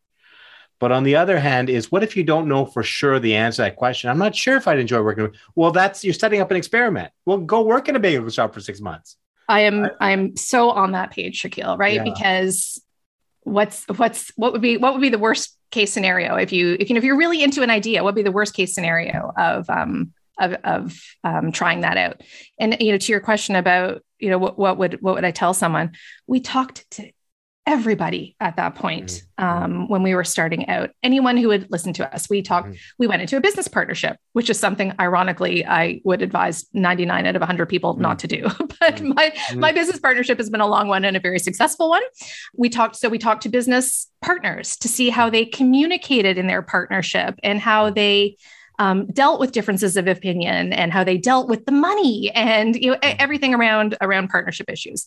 [0.78, 3.56] but on the other hand, is what if you don't know for sure the answer
[3.56, 4.10] to that question?
[4.10, 5.32] I'm not sure if I'd enjoy working.
[5.54, 7.12] Well, that's you're setting up an experiment.
[7.26, 9.16] Well, go work in a bagel shop for six months.
[9.48, 11.94] I am I'm so on that page, Shakeel, right?
[11.94, 12.04] Yeah.
[12.04, 12.80] Because
[13.42, 16.88] what's what's what would be what would be the worst case scenario if you if
[16.88, 19.32] you know if you're really into an idea, what would be the worst case scenario
[19.36, 22.22] of um of of um, trying that out?
[22.58, 25.30] And you know, to your question about you know what what would what would I
[25.30, 25.92] tell someone?
[26.26, 27.10] We talked to
[27.68, 29.44] everybody at that point mm-hmm.
[29.44, 32.76] um, when we were starting out anyone who would listen to us we talked mm-hmm.
[32.98, 37.36] we went into a business partnership which is something ironically i would advise 99 out
[37.36, 38.02] of 100 people mm-hmm.
[38.02, 39.12] not to do but mm-hmm.
[39.14, 39.60] my mm-hmm.
[39.60, 42.02] my business partnership has been a long one and a very successful one
[42.56, 46.62] we talked so we talked to business partners to see how they communicated in their
[46.62, 48.34] partnership and how they
[48.78, 52.92] um, dealt with differences of opinion and how they dealt with the money and you
[52.92, 53.16] know mm-hmm.
[53.18, 55.06] everything around around partnership issues.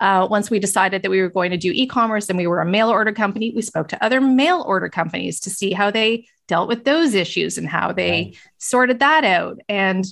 [0.00, 2.66] Uh, once we decided that we were going to do e-commerce and we were a
[2.66, 6.68] mail order company, we spoke to other mail order companies to see how they dealt
[6.68, 8.36] with those issues and how they right.
[8.58, 9.58] sorted that out.
[9.68, 10.04] And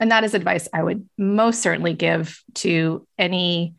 [0.00, 3.74] and that is advice I would most certainly give to any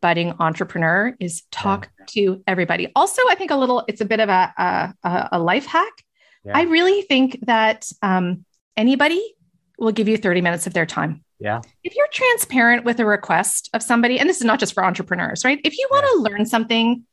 [0.00, 2.04] budding entrepreneur is talk yeah.
[2.08, 2.92] to everybody.
[2.94, 5.92] Also, I think a little it's a bit of a, a, a life hack
[6.46, 6.56] yeah.
[6.56, 8.44] I really think that um,
[8.76, 9.34] anybody
[9.78, 11.22] will give you 30 minutes of their time.
[11.38, 11.60] Yeah.
[11.84, 15.44] If you're transparent with a request of somebody, and this is not just for entrepreneurs,
[15.44, 15.60] right?
[15.64, 16.36] If you want to yeah.
[16.36, 17.04] learn something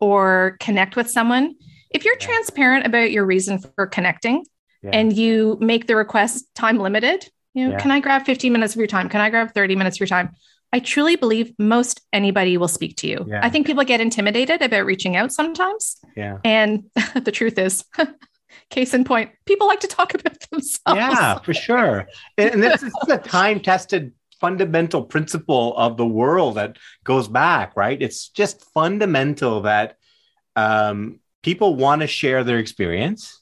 [0.00, 1.54] or connect with someone,
[1.90, 2.26] if you're yeah.
[2.26, 4.44] transparent about your reason for connecting
[4.84, 8.78] and you make the request time limited, you know, can I grab 15 minutes of
[8.78, 9.08] your time?
[9.08, 10.30] Can I grab 30 minutes of your time?
[10.72, 13.26] I truly believe most anybody will speak to you.
[13.28, 13.40] Yeah.
[13.42, 15.98] I think people get intimidated about reaching out sometimes.
[16.16, 16.38] Yeah.
[16.44, 17.84] And the truth is,
[18.72, 20.96] case in point, people like to talk about themselves.
[20.96, 22.08] Yeah, for sure.
[22.36, 27.76] And, and this is a time tested fundamental principle of the world that goes back,
[27.76, 28.02] right?
[28.02, 29.96] It's just fundamental that
[30.56, 33.40] um, people want to share their experience.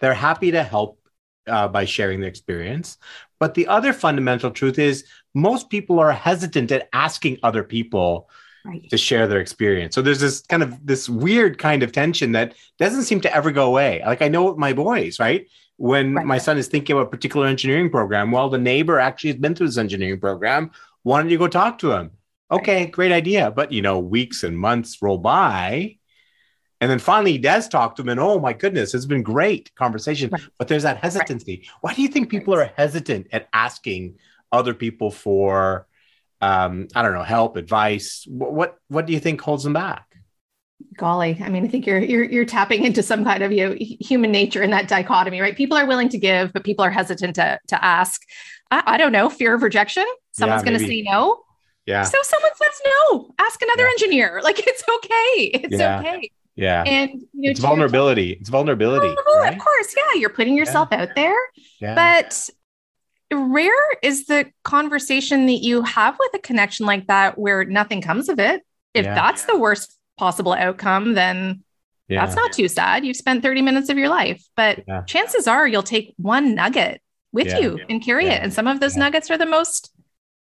[0.00, 0.98] They're happy to help
[1.46, 2.96] uh, by sharing their experience.
[3.38, 8.30] But the other fundamental truth is most people are hesitant at asking other people
[8.64, 8.88] Right.
[8.88, 9.94] to share their experience.
[9.94, 13.50] So there's this kind of this weird kind of tension that doesn't seem to ever
[13.50, 14.02] go away.
[14.06, 15.46] Like I know with my boys, right?
[15.76, 16.24] When Right.
[16.24, 19.54] my son is thinking about a particular engineering program, well, the neighbor actually has been
[19.54, 20.70] through this engineering program.
[21.02, 22.12] Why don't you go talk to him?
[22.50, 23.50] Okay, great idea.
[23.50, 25.98] But you know, weeks and months roll by.
[26.80, 29.74] And then finally he does talk to him, and oh my goodness, it's been great
[29.74, 30.30] conversation.
[30.30, 30.42] Right.
[30.58, 31.68] But there's that hesitancy.
[31.82, 34.16] Why do you think people are hesitant at asking
[34.52, 35.86] other people for
[36.44, 38.24] um, I don't know, help, advice.
[38.28, 40.04] What, what what do you think holds them back?
[40.96, 43.76] Golly, I mean, I think you're you're you're tapping into some kind of you know,
[43.78, 45.56] human nature in that dichotomy, right?
[45.56, 48.20] People are willing to give, but people are hesitant to to ask.
[48.70, 50.06] I, I don't know, fear of rejection.
[50.32, 51.40] Someone's Yeah, going to say no.
[51.86, 53.30] Yeah, So someone says no.
[53.38, 53.90] Ask another Yeah.
[53.90, 54.40] engineer.
[54.48, 55.50] Like it's okay.
[55.64, 56.00] It's Yeah.
[56.00, 56.30] okay.
[56.56, 56.82] yeah.
[56.86, 58.30] And you know, It's to your- vulnerability.
[58.40, 59.14] It's vulnerability.
[59.36, 59.52] Right?
[59.52, 61.36] Of course, yeah, you're putting yourself out there.
[61.80, 61.94] Yeah.
[61.94, 62.48] But
[63.32, 68.28] rare is the conversation that you have with a connection like that where nothing comes
[68.28, 68.62] of it.
[68.92, 69.14] If Yeah.
[69.14, 71.64] that's the worst possible outcome, then
[72.08, 72.24] yeah.
[72.24, 73.04] that's not too sad.
[73.04, 75.02] You've spent 30 minutes of your life, but Yeah.
[75.02, 77.00] chances are you'll take one nugget
[77.32, 78.40] with you and carry it.
[78.42, 79.90] And some of those nuggets are the most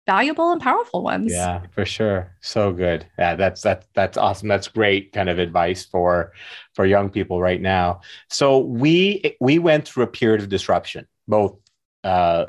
[0.06, 1.32] valuable and powerful ones.
[1.32, 2.36] Yeah, for sure.
[2.42, 3.08] So good.
[3.18, 4.50] Yeah, that's that's that's awesome.
[4.50, 6.34] That's great kind of advice for
[6.74, 8.02] for young people right now.
[8.30, 11.58] So we we went through a period of disruption, both
[12.06, 12.46] uh,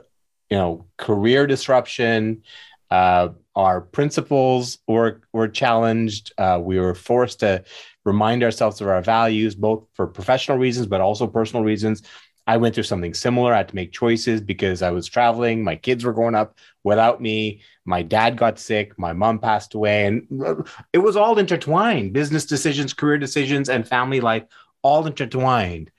[0.50, 2.42] you know, career disruption.
[2.90, 6.32] Uh, our principles were were challenged.
[6.38, 7.64] Uh, we were forced to
[8.04, 12.02] remind ourselves of our values, both for professional reasons, but also personal reasons.
[12.46, 13.52] I went through something similar.
[13.52, 15.64] I had to make choices because I was traveling.
[15.64, 17.62] My kids were growing up without me.
[17.84, 18.96] My dad got sick.
[18.98, 20.06] My mom passed away.
[20.06, 24.44] And it was all intertwined business decisions, career decisions, and family life,
[24.82, 25.90] all intertwined.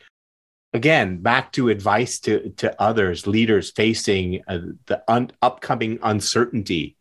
[0.81, 6.97] Again, back to advice to, to others, leaders facing uh, the un- upcoming uncertainty.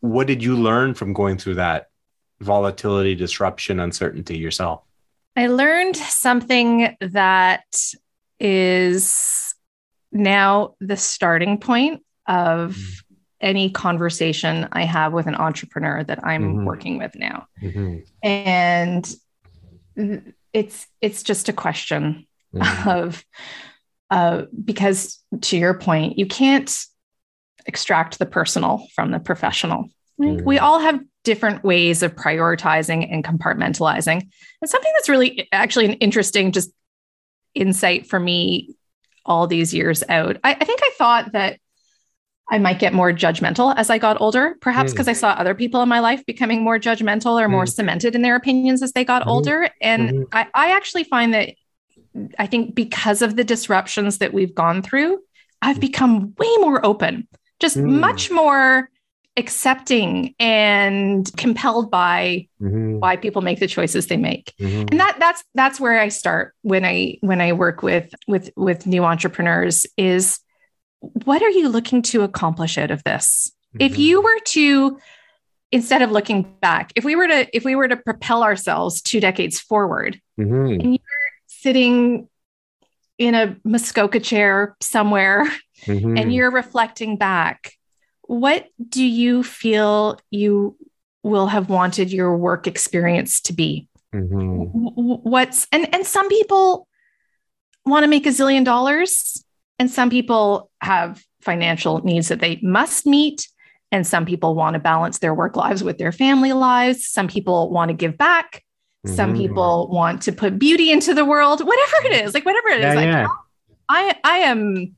[0.00, 1.86] What did you learn from going through that
[2.40, 4.82] volatility, disruption, uncertainty yourself?
[5.34, 7.64] I learned something that
[8.38, 9.54] is
[10.12, 13.02] now the starting point of Mm.
[13.40, 16.64] any conversation I have with an entrepreneur that I'm Mhm.
[16.66, 17.46] working with now.
[17.62, 18.04] Mhm.
[18.22, 19.10] And
[20.52, 22.86] it's it's just a question Mhm.
[23.04, 23.24] of
[24.10, 26.74] uh, because to your point, you can't
[27.66, 29.84] extract the personal from the professional.
[30.18, 30.44] Mhm.
[30.44, 34.26] We all have different ways of prioritizing and compartmentalizing.
[34.62, 36.70] And something that's really actually an interesting just
[37.54, 38.74] insight for me
[39.26, 40.38] all these years out.
[40.42, 41.58] I, I think I thought that
[42.50, 44.94] I might get more judgmental as I got older, perhaps Mm.
[44.94, 47.74] because I saw other people in my life becoming more judgmental or more Mm.
[47.74, 49.26] cemented in their opinions as they got Mhm.
[49.26, 49.68] older.
[49.82, 50.24] And Mhm.
[50.32, 51.50] I, I actually find that
[52.38, 55.18] I think because of the disruptions that we've gone through,
[55.62, 57.26] I've become way more open,
[57.60, 58.00] just Mm.
[58.00, 58.88] much more
[59.36, 62.98] accepting and compelled by Mhm.
[62.98, 64.90] why people make the choices they make Mhm.
[64.90, 68.84] and that that's that's where i start when i when i work with with with
[68.88, 70.40] new entrepreneurs is
[71.24, 73.98] what are you looking to accomplish out of this if Mhm.
[73.98, 74.98] you were to
[75.70, 79.20] instead of looking back if we were to if we were to propel ourselves two
[79.20, 80.98] decades forward Mhm.
[81.60, 82.28] Sitting
[83.18, 85.44] in a muskoka chair somewhere
[85.86, 86.18] Mhm.
[86.20, 87.72] and you're reflecting back
[88.22, 90.76] what do you feel you
[91.22, 94.72] will have wanted your work experience to be Mhm.
[94.72, 96.86] w- what's and and some people
[97.86, 99.42] want to make a zillion dollars
[99.78, 103.48] and some people have financial needs that they must meet
[103.90, 107.70] and some people want to balance their work lives with their family lives some people
[107.70, 108.62] want to give back
[109.08, 109.38] some Mhm.
[109.38, 112.84] people want to put beauty into the world whatever it is like whatever it is
[112.84, 113.26] Yeah, like yeah.
[113.88, 114.96] i i am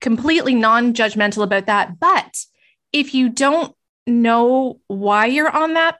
[0.00, 2.44] completely non-judgmental about that but
[2.92, 3.74] if you don't
[4.06, 5.96] know why you're on that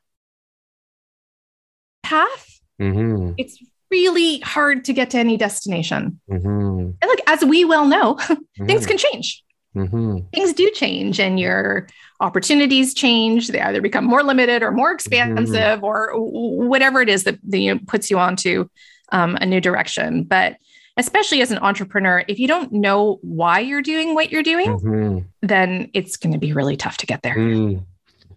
[2.03, 3.35] path Mhm.
[3.39, 3.59] it's
[3.91, 6.19] really hard to get to any destination.
[6.31, 6.97] Mhm.
[7.01, 8.15] And look, as we well know,
[8.67, 8.89] things Mhm.
[8.89, 9.45] can change.
[9.75, 10.31] Mhm.
[10.35, 11.89] Things do change, and your
[12.21, 13.49] opportunities change.
[13.49, 17.75] They either become more limited or more expansive, or whatever it is that, that you
[17.75, 18.69] know, puts you onto
[19.13, 20.25] um, a new direction.
[20.25, 20.57] But
[20.97, 25.25] especially as an entrepreneur, if you don't know why you're doing what you're doing, Mhm.
[25.41, 27.37] then it's going to be really tough to get there.
[27.37, 27.85] Mm.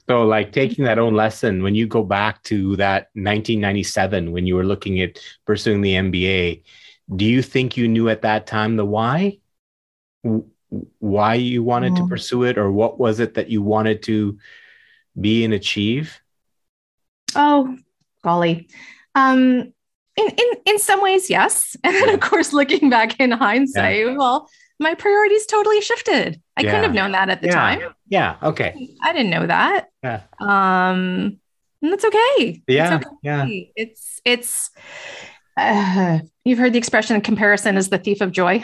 [0.08, 4.56] So, like taking that own lesson, when you go back to that 1997, when you
[4.56, 6.64] were looking at pursuing the MBA,
[7.16, 9.40] do you think you knew at that time the why?
[11.00, 11.96] Why you wanted oh.
[11.98, 14.38] to pursue it, or what was it that you wanted to
[15.20, 16.20] be and achieve?
[17.36, 17.78] Oh,
[18.24, 18.70] golly.
[19.14, 19.74] Um,
[20.18, 21.78] in, in, in some ways, yes.
[21.84, 24.16] And then, of course, looking back in hindsight, yeah.
[24.16, 24.50] well,
[24.80, 26.42] my priorities totally shifted.
[26.58, 26.70] I yeah.
[26.70, 27.82] couldn't have known that at the time.
[28.08, 28.38] Yeah.
[28.42, 28.90] Okay.
[29.02, 29.88] I didn't know that.
[30.04, 30.22] Yeah.
[30.40, 31.40] Um,
[31.82, 32.64] and that's okay.
[32.68, 32.96] Yeah.
[32.98, 33.16] It's okay.
[33.24, 33.46] Yeah.
[33.76, 34.72] It's, it's,
[35.58, 38.64] uh, you've heard the expression comparison is the thief of joy.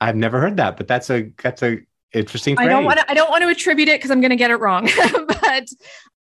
[0.00, 1.78] I've never heard that, but that's a, that's a
[2.12, 2.66] interesting phrase.
[2.66, 4.50] I don't want to, I don't want to attribute it because I'm going to get
[4.50, 4.88] it wrong,
[5.26, 5.68] but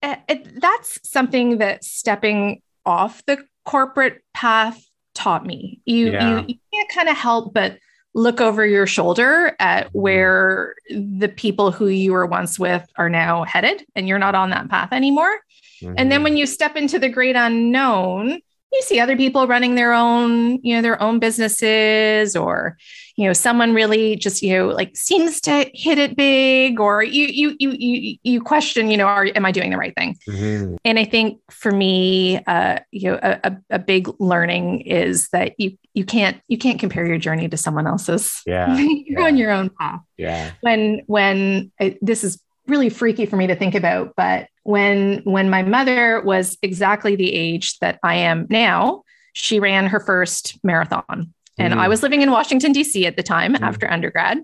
[0.02, 4.82] uh, it, that's something that stepping off the corporate path
[5.14, 5.80] taught me.
[5.84, 6.40] You, yeah.
[6.40, 7.78] you, you can't kind of help but
[8.14, 9.98] look over your shoulder at mm-hmm.
[9.98, 14.50] where the people who you were once with are now headed and you're not on
[14.50, 15.38] that path anymore.
[15.80, 15.94] Mm-hmm.
[15.96, 16.24] And then mm-hmm.
[16.24, 18.40] when you step into the great unknown,
[18.72, 22.76] you see other people running their own, you know, their own businesses or,
[23.16, 27.26] you know, someone really just, you know, like seems to hit it big or you,
[27.26, 30.16] you, you, you, you question, you know, are, am I doing the right thing?
[30.28, 30.76] Mm-hmm.
[30.84, 35.76] And I think for me, uh, you know, a, a big learning is that you,
[35.94, 38.40] you can't, you can't compare your journey to someone else's.
[38.46, 38.76] Yeah.
[38.78, 39.26] You're yeah.
[39.26, 40.00] on your own path.
[40.16, 40.52] Yeah.
[40.60, 42.40] When, when it, this is
[42.70, 47.32] really freaky for me to think about, but when when my mother was exactly the
[47.34, 49.02] age that I am now,
[49.32, 51.34] she ran her first marathon.
[51.58, 51.78] And mm.
[51.78, 53.06] I was living in Washington D.C.
[53.06, 53.60] at the time mm.
[53.60, 54.38] after undergrad,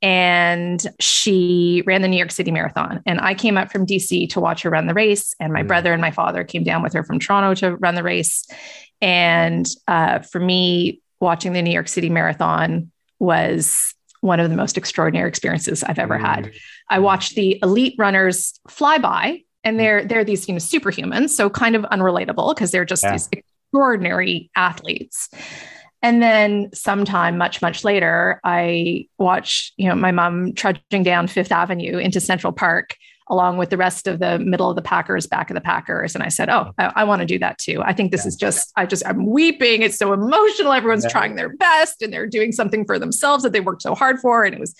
[0.00, 3.02] and she ran the New York City Marathon.
[3.06, 5.34] And I came up from DC to watch her run the race.
[5.40, 5.68] And my mm.
[5.68, 8.48] brother and my father came down with her from Toronto to run the race.
[9.00, 14.76] And uh, for me, watching the New York City Marathon was one of the most
[14.76, 16.46] extraordinary experiences I've ever had.
[16.46, 16.56] Mm.
[16.90, 19.80] I watched the elite runners fly by and mm.
[19.80, 23.12] they're they're these you know superhumans so kind of unrelatable because they're just yeah.
[23.12, 25.28] these extraordinary athletes
[26.02, 31.52] and then sometime much much later i watch you know my mom trudging down fifth
[31.52, 32.96] avenue into central park
[33.30, 36.24] along with the rest of the middle of the packers back of the packers and
[36.24, 38.28] i said oh i, I want to do that too i think this yeah.
[38.28, 41.10] is just i just i'm weeping it's so emotional everyone's yeah.
[41.10, 44.44] trying their best and they're doing something for themselves that they worked so hard for
[44.44, 44.74] and it was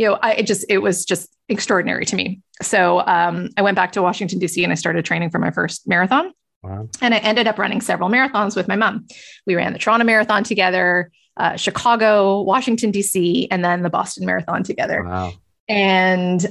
[0.00, 2.40] you know, I it just it was just extraordinary to me.
[2.62, 4.64] So um, I went back to Washington D.C.
[4.64, 6.32] and I started training for my first marathon.
[6.62, 6.88] Wow.
[7.02, 9.06] And I ended up running several marathons with my mom.
[9.46, 14.62] We ran the Toronto Marathon together, uh, Chicago, Washington D.C., and then the Boston Marathon
[14.62, 15.04] together.
[15.04, 15.34] Wow.
[15.68, 16.46] And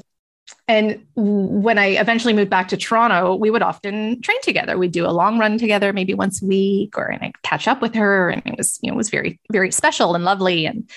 [0.67, 4.77] and when I eventually moved back to Toronto, we would often train together.
[4.77, 7.81] We'd do a long run together, maybe once a week, or and I'd catch up
[7.81, 8.29] with her.
[8.29, 10.89] And it was, you know, it was very, very special and lovely and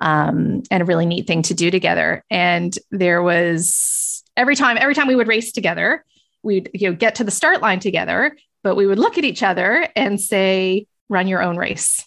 [0.00, 2.24] um, and a really neat thing to do together.
[2.30, 6.04] And there was every time, every time we would race together,
[6.42, 9.42] we'd you know get to the start line together, but we would look at each
[9.42, 12.04] other and say, run your own race.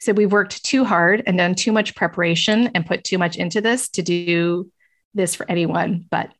[0.00, 3.60] So we've worked too hard and done too much preparation and put too much into
[3.60, 4.70] this to do
[5.14, 6.30] this for anyone but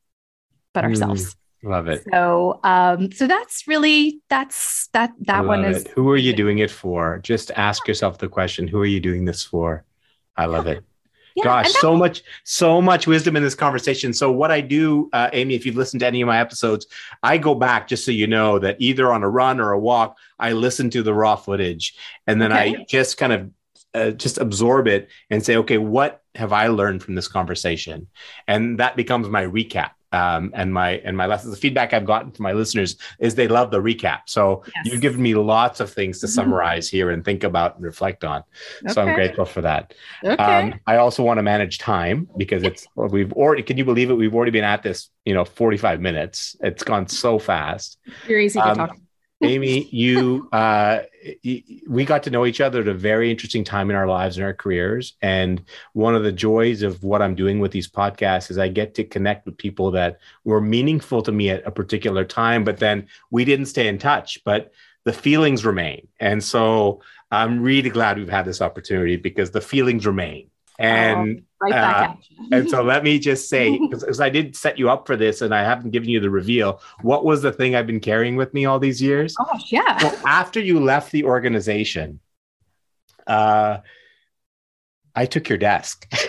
[0.79, 1.35] but mm, ourselves.
[1.64, 2.05] Mm, love it.
[2.12, 5.89] So um so that's really that's that that one is it.
[5.89, 7.18] who are you doing it for?
[7.18, 9.85] Just ask yourself the question, who are you doing this for?
[10.37, 10.85] I love it.
[11.35, 14.12] Yeah, Gosh, so much, so much wisdom in this conversation.
[14.12, 16.87] So, what I do, uh, Amy, if you've listened to any of my episodes,
[17.22, 20.16] I go back just so you know that either on a run or a walk,
[20.41, 21.95] I listen to the raw footage,
[22.26, 22.76] and then okay.
[22.81, 23.51] I just kind of
[23.95, 28.09] uh, just absorb it and say, okay, what have I learned from this conversation?
[28.49, 31.55] And that becomes my recap um, and my and my lessons.
[31.55, 34.21] The feedback I've gotten from my listeners is they love the recap.
[34.27, 34.87] So yes.
[34.87, 36.35] you've given me lots of things to mm-hmm.
[36.35, 38.43] summarize here and think about and reflect on.
[38.85, 38.93] Okay.
[38.93, 39.95] So I'm grateful for that.
[40.25, 40.43] Okay.
[40.43, 43.63] Um, I also want to manage time because it's we've already.
[43.63, 44.15] Can you believe it?
[44.15, 46.57] We've already been at this, you know, 45 minutes.
[46.61, 47.99] It's gone so fast.
[48.27, 48.97] You're easy to um, talk.
[49.41, 51.01] Amy, you, uh,
[51.89, 54.45] we got to know each other at a very interesting time in our lives and
[54.45, 55.14] our careers.
[55.22, 55.62] And
[55.93, 59.05] one of the joys of what I'm doing with these podcasts is I get to
[59.05, 63.45] connect with people that were meaningful to me at a particular time, but then we
[63.45, 64.72] didn't stay in touch, but
[65.05, 66.09] the feelings remain.
[66.20, 70.51] And so I'm really glad we've had this opportunity because the feelings remain.
[70.79, 72.14] And right uh,
[72.53, 75.55] and so let me just say, because I did set you up for this and
[75.55, 78.64] I haven't given you the reveal, what was the thing I've been carrying with me
[78.64, 79.35] all these years?
[79.37, 79.99] Gosh, yeah.
[79.99, 82.20] So after you left the organization,
[83.26, 83.79] uh,
[85.14, 86.07] I took your desk.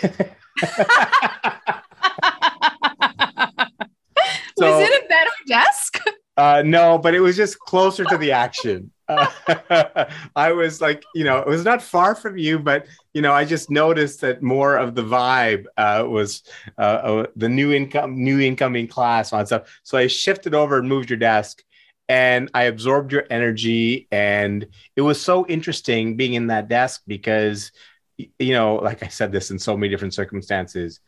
[4.58, 5.98] was it a better desk?
[6.36, 8.90] Uh, no, but it was just closer to the action.
[9.10, 10.04] Uh,
[10.36, 13.44] I was like, you know, it was not far from you, but you know, I
[13.44, 16.42] just noticed that more of the vibe uh, was
[16.78, 19.80] uh, uh, the new income, new incoming class on stuff.
[19.82, 21.62] So I shifted over and moved your desk,
[22.08, 27.72] and I absorbed your energy, and it was so interesting being in that desk because,
[28.16, 31.00] you know, like I said this in so many different circumstances,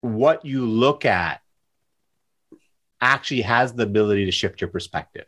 [0.00, 1.40] what you look at
[3.00, 5.26] actually has the ability to shift your perspective.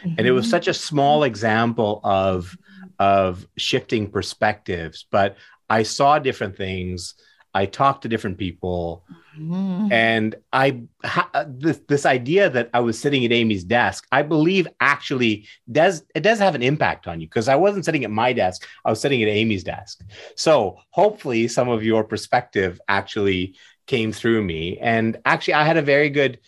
[0.00, 0.14] Mm-hmm.
[0.18, 2.56] And it was such a small example of
[2.98, 5.36] of shifting perspectives, but
[5.70, 7.14] I saw different things.
[7.52, 9.04] I talked to different people,
[9.36, 9.90] mm-hmm.
[9.90, 14.06] and I ha- this this idea that I was sitting at Amy's desk.
[14.12, 18.04] I believe actually does it does have an impact on you because I wasn't sitting
[18.04, 18.68] at my desk.
[18.84, 20.02] I was sitting at Amy's desk.
[20.36, 23.56] So hopefully, some of your perspective actually
[23.90, 24.78] came through me.
[24.78, 26.38] And actually, I had a very good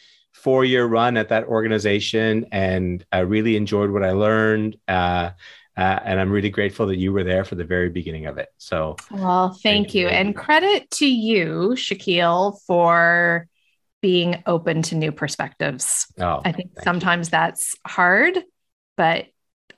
[0.42, 4.76] four year run at that organization and I really enjoyed what I learned.
[4.88, 5.30] Uh,
[5.76, 8.48] uh, and I'm really grateful that you were there for the very beginning of it.
[8.58, 10.02] So, well, thank, thank you.
[10.02, 10.08] you.
[10.08, 13.46] And credit to you, Shakeel, for
[14.02, 16.12] being open to new perspectives.
[16.18, 17.30] Oh, I think sometimes you.
[17.30, 18.36] that's hard,
[18.96, 19.26] but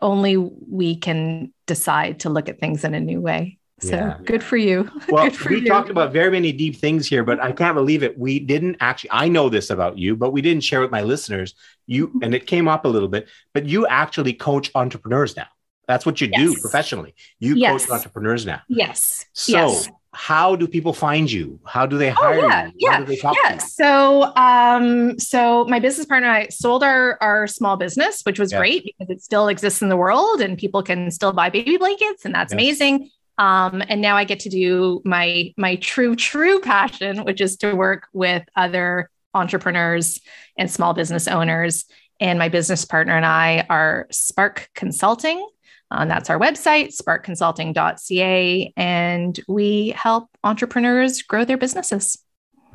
[0.01, 3.59] only we can decide to look at things in a new way.
[3.85, 4.19] So yeah.
[4.25, 4.91] good for you.
[5.09, 5.67] Well, for we you.
[5.67, 8.19] talked about very many deep things here, but I can't believe it.
[8.19, 11.55] We didn't actually, I know this about you, but we didn't share with my listeners.
[11.87, 15.47] You, and it came up a little bit, but you actually coach entrepreneurs now.
[15.87, 16.41] That's what you yes.
[16.41, 17.15] do professionally.
[17.39, 17.87] You yes.
[17.87, 18.63] coach entrepreneurs now.
[18.69, 19.27] Yes.
[19.35, 19.89] So, yes.
[20.13, 21.61] how do people find you?
[21.65, 23.17] How do they oh, hire oh, yeah, you?
[23.23, 23.59] Yeah, yeah.
[23.59, 28.53] So, um, so my business partner and I sold our our small business, which was
[28.53, 32.25] great because it still exists in the world and people can still buy baby blankets,
[32.25, 33.11] and that's amazing.
[33.39, 37.75] Um, and now I get to do my my true true passion, which is to
[37.75, 40.21] work with other entrepreneurs
[40.57, 41.85] and small business owners.
[42.21, 45.45] And my business partner and I are Spark Consulting.
[45.91, 52.19] Uh, that's our website, sparkconsulting.ca, and we help entrepreneurs grow their businesses.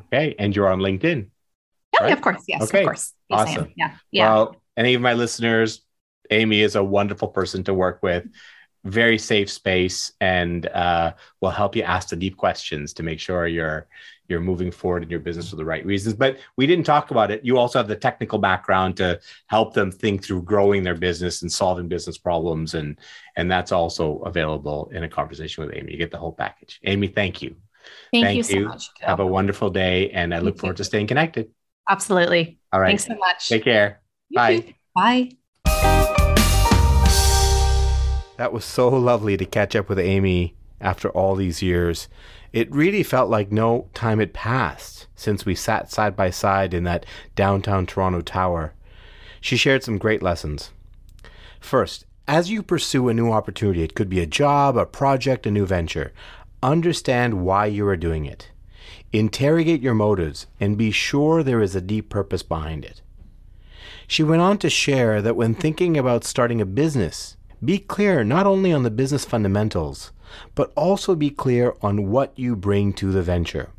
[0.06, 1.28] Okay, and you're on LinkedIn.
[1.98, 2.08] Oh, right?
[2.08, 2.42] yeah, of course.
[2.46, 2.80] Yes, okay.
[2.80, 3.12] of course.
[3.28, 3.72] Yes, awesome.
[3.76, 4.32] Yeah, yeah.
[4.32, 5.82] Well, any of my listeners,
[6.30, 8.26] Amy is a wonderful person to work with
[8.84, 13.46] very safe space and uh, will help you ask the deep questions to make sure
[13.46, 13.86] you're
[14.28, 16.14] you're moving forward in your business for the right reasons.
[16.14, 17.44] But we didn't talk about it.
[17.44, 19.18] You also have the technical background to
[19.48, 22.74] help them think through growing their business and solving business problems.
[22.74, 22.98] And
[23.36, 25.92] and that's also available in a conversation with amy.
[25.92, 26.80] You get the whole package.
[26.84, 27.56] Amy thank you.
[28.12, 31.06] Thank, thank you so much have a wonderful day and i look forward to staying
[31.06, 31.50] connected.
[31.88, 32.60] Absolutely.
[32.72, 32.90] All right.
[32.90, 33.48] Thanks so much.
[33.48, 34.00] Take care.
[34.28, 34.60] You bye.
[34.60, 34.74] Too.
[35.64, 36.26] bye
[38.40, 42.08] that was so lovely to catch up with Amy after all these years.
[42.54, 46.84] It really felt like no time had passed since we sat side by side in
[46.84, 47.04] that
[47.36, 48.72] downtown Toronto tower.
[49.42, 50.70] She shared some great lessons.
[51.60, 55.50] First, as you pursue a new opportunity, it could be a job, a project, a
[55.50, 56.10] new venture,
[56.62, 58.48] understand why you are doing it.
[59.12, 63.02] Interrogate your motives and be sure there is a deep purpose behind it.
[64.06, 68.46] She went on to share that when thinking about starting a business, be clear not
[68.46, 70.12] only on the business fundamentals,
[70.54, 73.70] but also be clear on what you bring to the venture.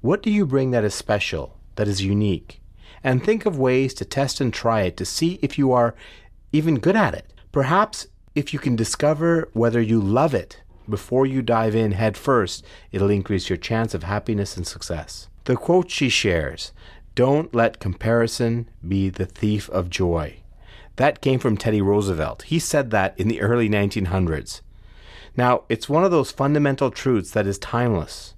[0.00, 2.60] What do you bring that is special, that is unique?
[3.02, 5.94] And think of ways to test and try it to see if you are
[6.52, 7.32] even good at it.
[7.52, 12.64] Perhaps if you can discover whether you love it before you dive in head first,
[12.92, 15.28] it'll increase your chance of happiness and success.
[15.44, 16.72] The quote she shares
[17.14, 20.40] Don't let comparison be the thief of joy.
[20.96, 22.42] That came from Teddy Roosevelt.
[22.42, 24.60] He said that in the early 1900s.
[25.36, 28.34] Now, it's one of those fundamental truths that is timeless.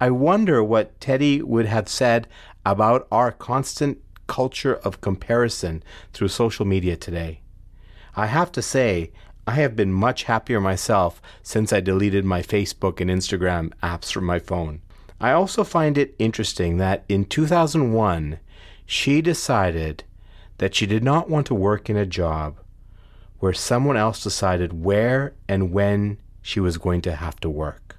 [0.00, 2.28] I wonder what Teddy would have said
[2.64, 5.82] about our constant culture of comparison
[6.12, 7.40] through social media today.
[8.14, 9.10] I have to say,
[9.46, 14.24] I have been much happier myself since I deleted my Facebook and Instagram apps from
[14.24, 14.80] my phone.
[15.20, 18.38] I also find it interesting that in 2001,
[18.84, 20.04] she decided
[20.58, 22.58] that she did not want to work in a job
[23.38, 27.96] where someone else decided where and when she was going to have to work.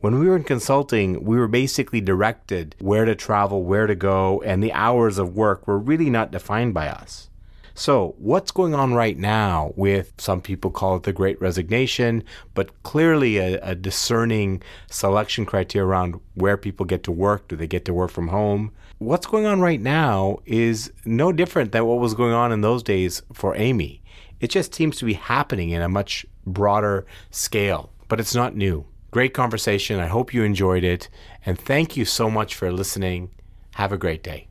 [0.00, 4.42] When we were in consulting, we were basically directed where to travel, where to go,
[4.42, 7.30] and the hours of work were really not defined by us.
[7.78, 12.82] So, what's going on right now with some people call it the great resignation, but
[12.84, 17.48] clearly a, a, discerning selection criteria around where people get to work?
[17.48, 18.72] Do they get to work from home?
[18.98, 22.82] What's going on right now is no different than what was going on in those
[22.82, 24.02] days for Amy.
[24.40, 28.86] It just seems to be happening in a much broader scale, but it's not new.
[29.10, 30.00] Great conversation.
[30.00, 31.10] I hope you enjoyed it.
[31.44, 33.32] And thank you so much for listening.
[33.74, 34.48] Have a great day.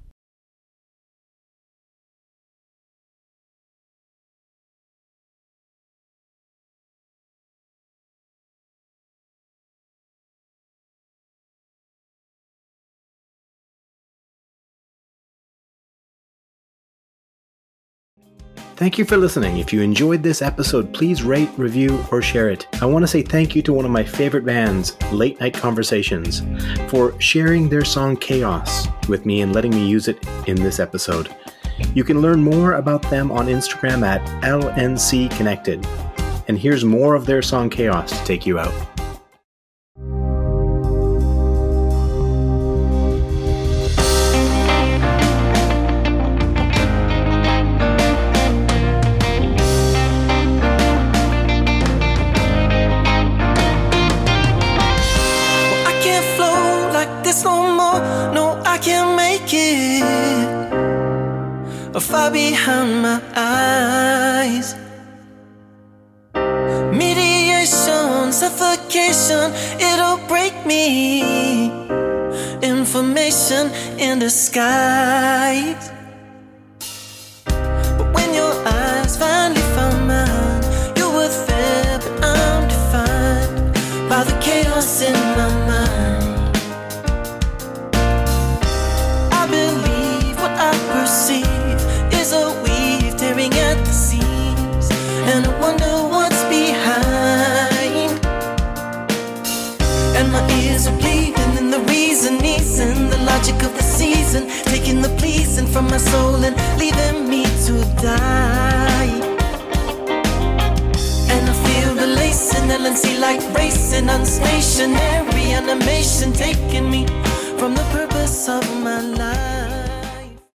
[18.76, 19.58] Thank you for listening.
[19.58, 22.68] If you enjoyed this episode, please rate, review, or share it.
[22.82, 26.42] I want to say thank you to one of my favorite bands, Late Night Conversations,
[26.90, 31.34] for sharing their song Chaos with me and letting me use it in this episode.
[31.94, 35.88] You can learn more about them on Instagram at LNC Connected.
[36.50, 38.95] And here's more of their song Chaos to take you out.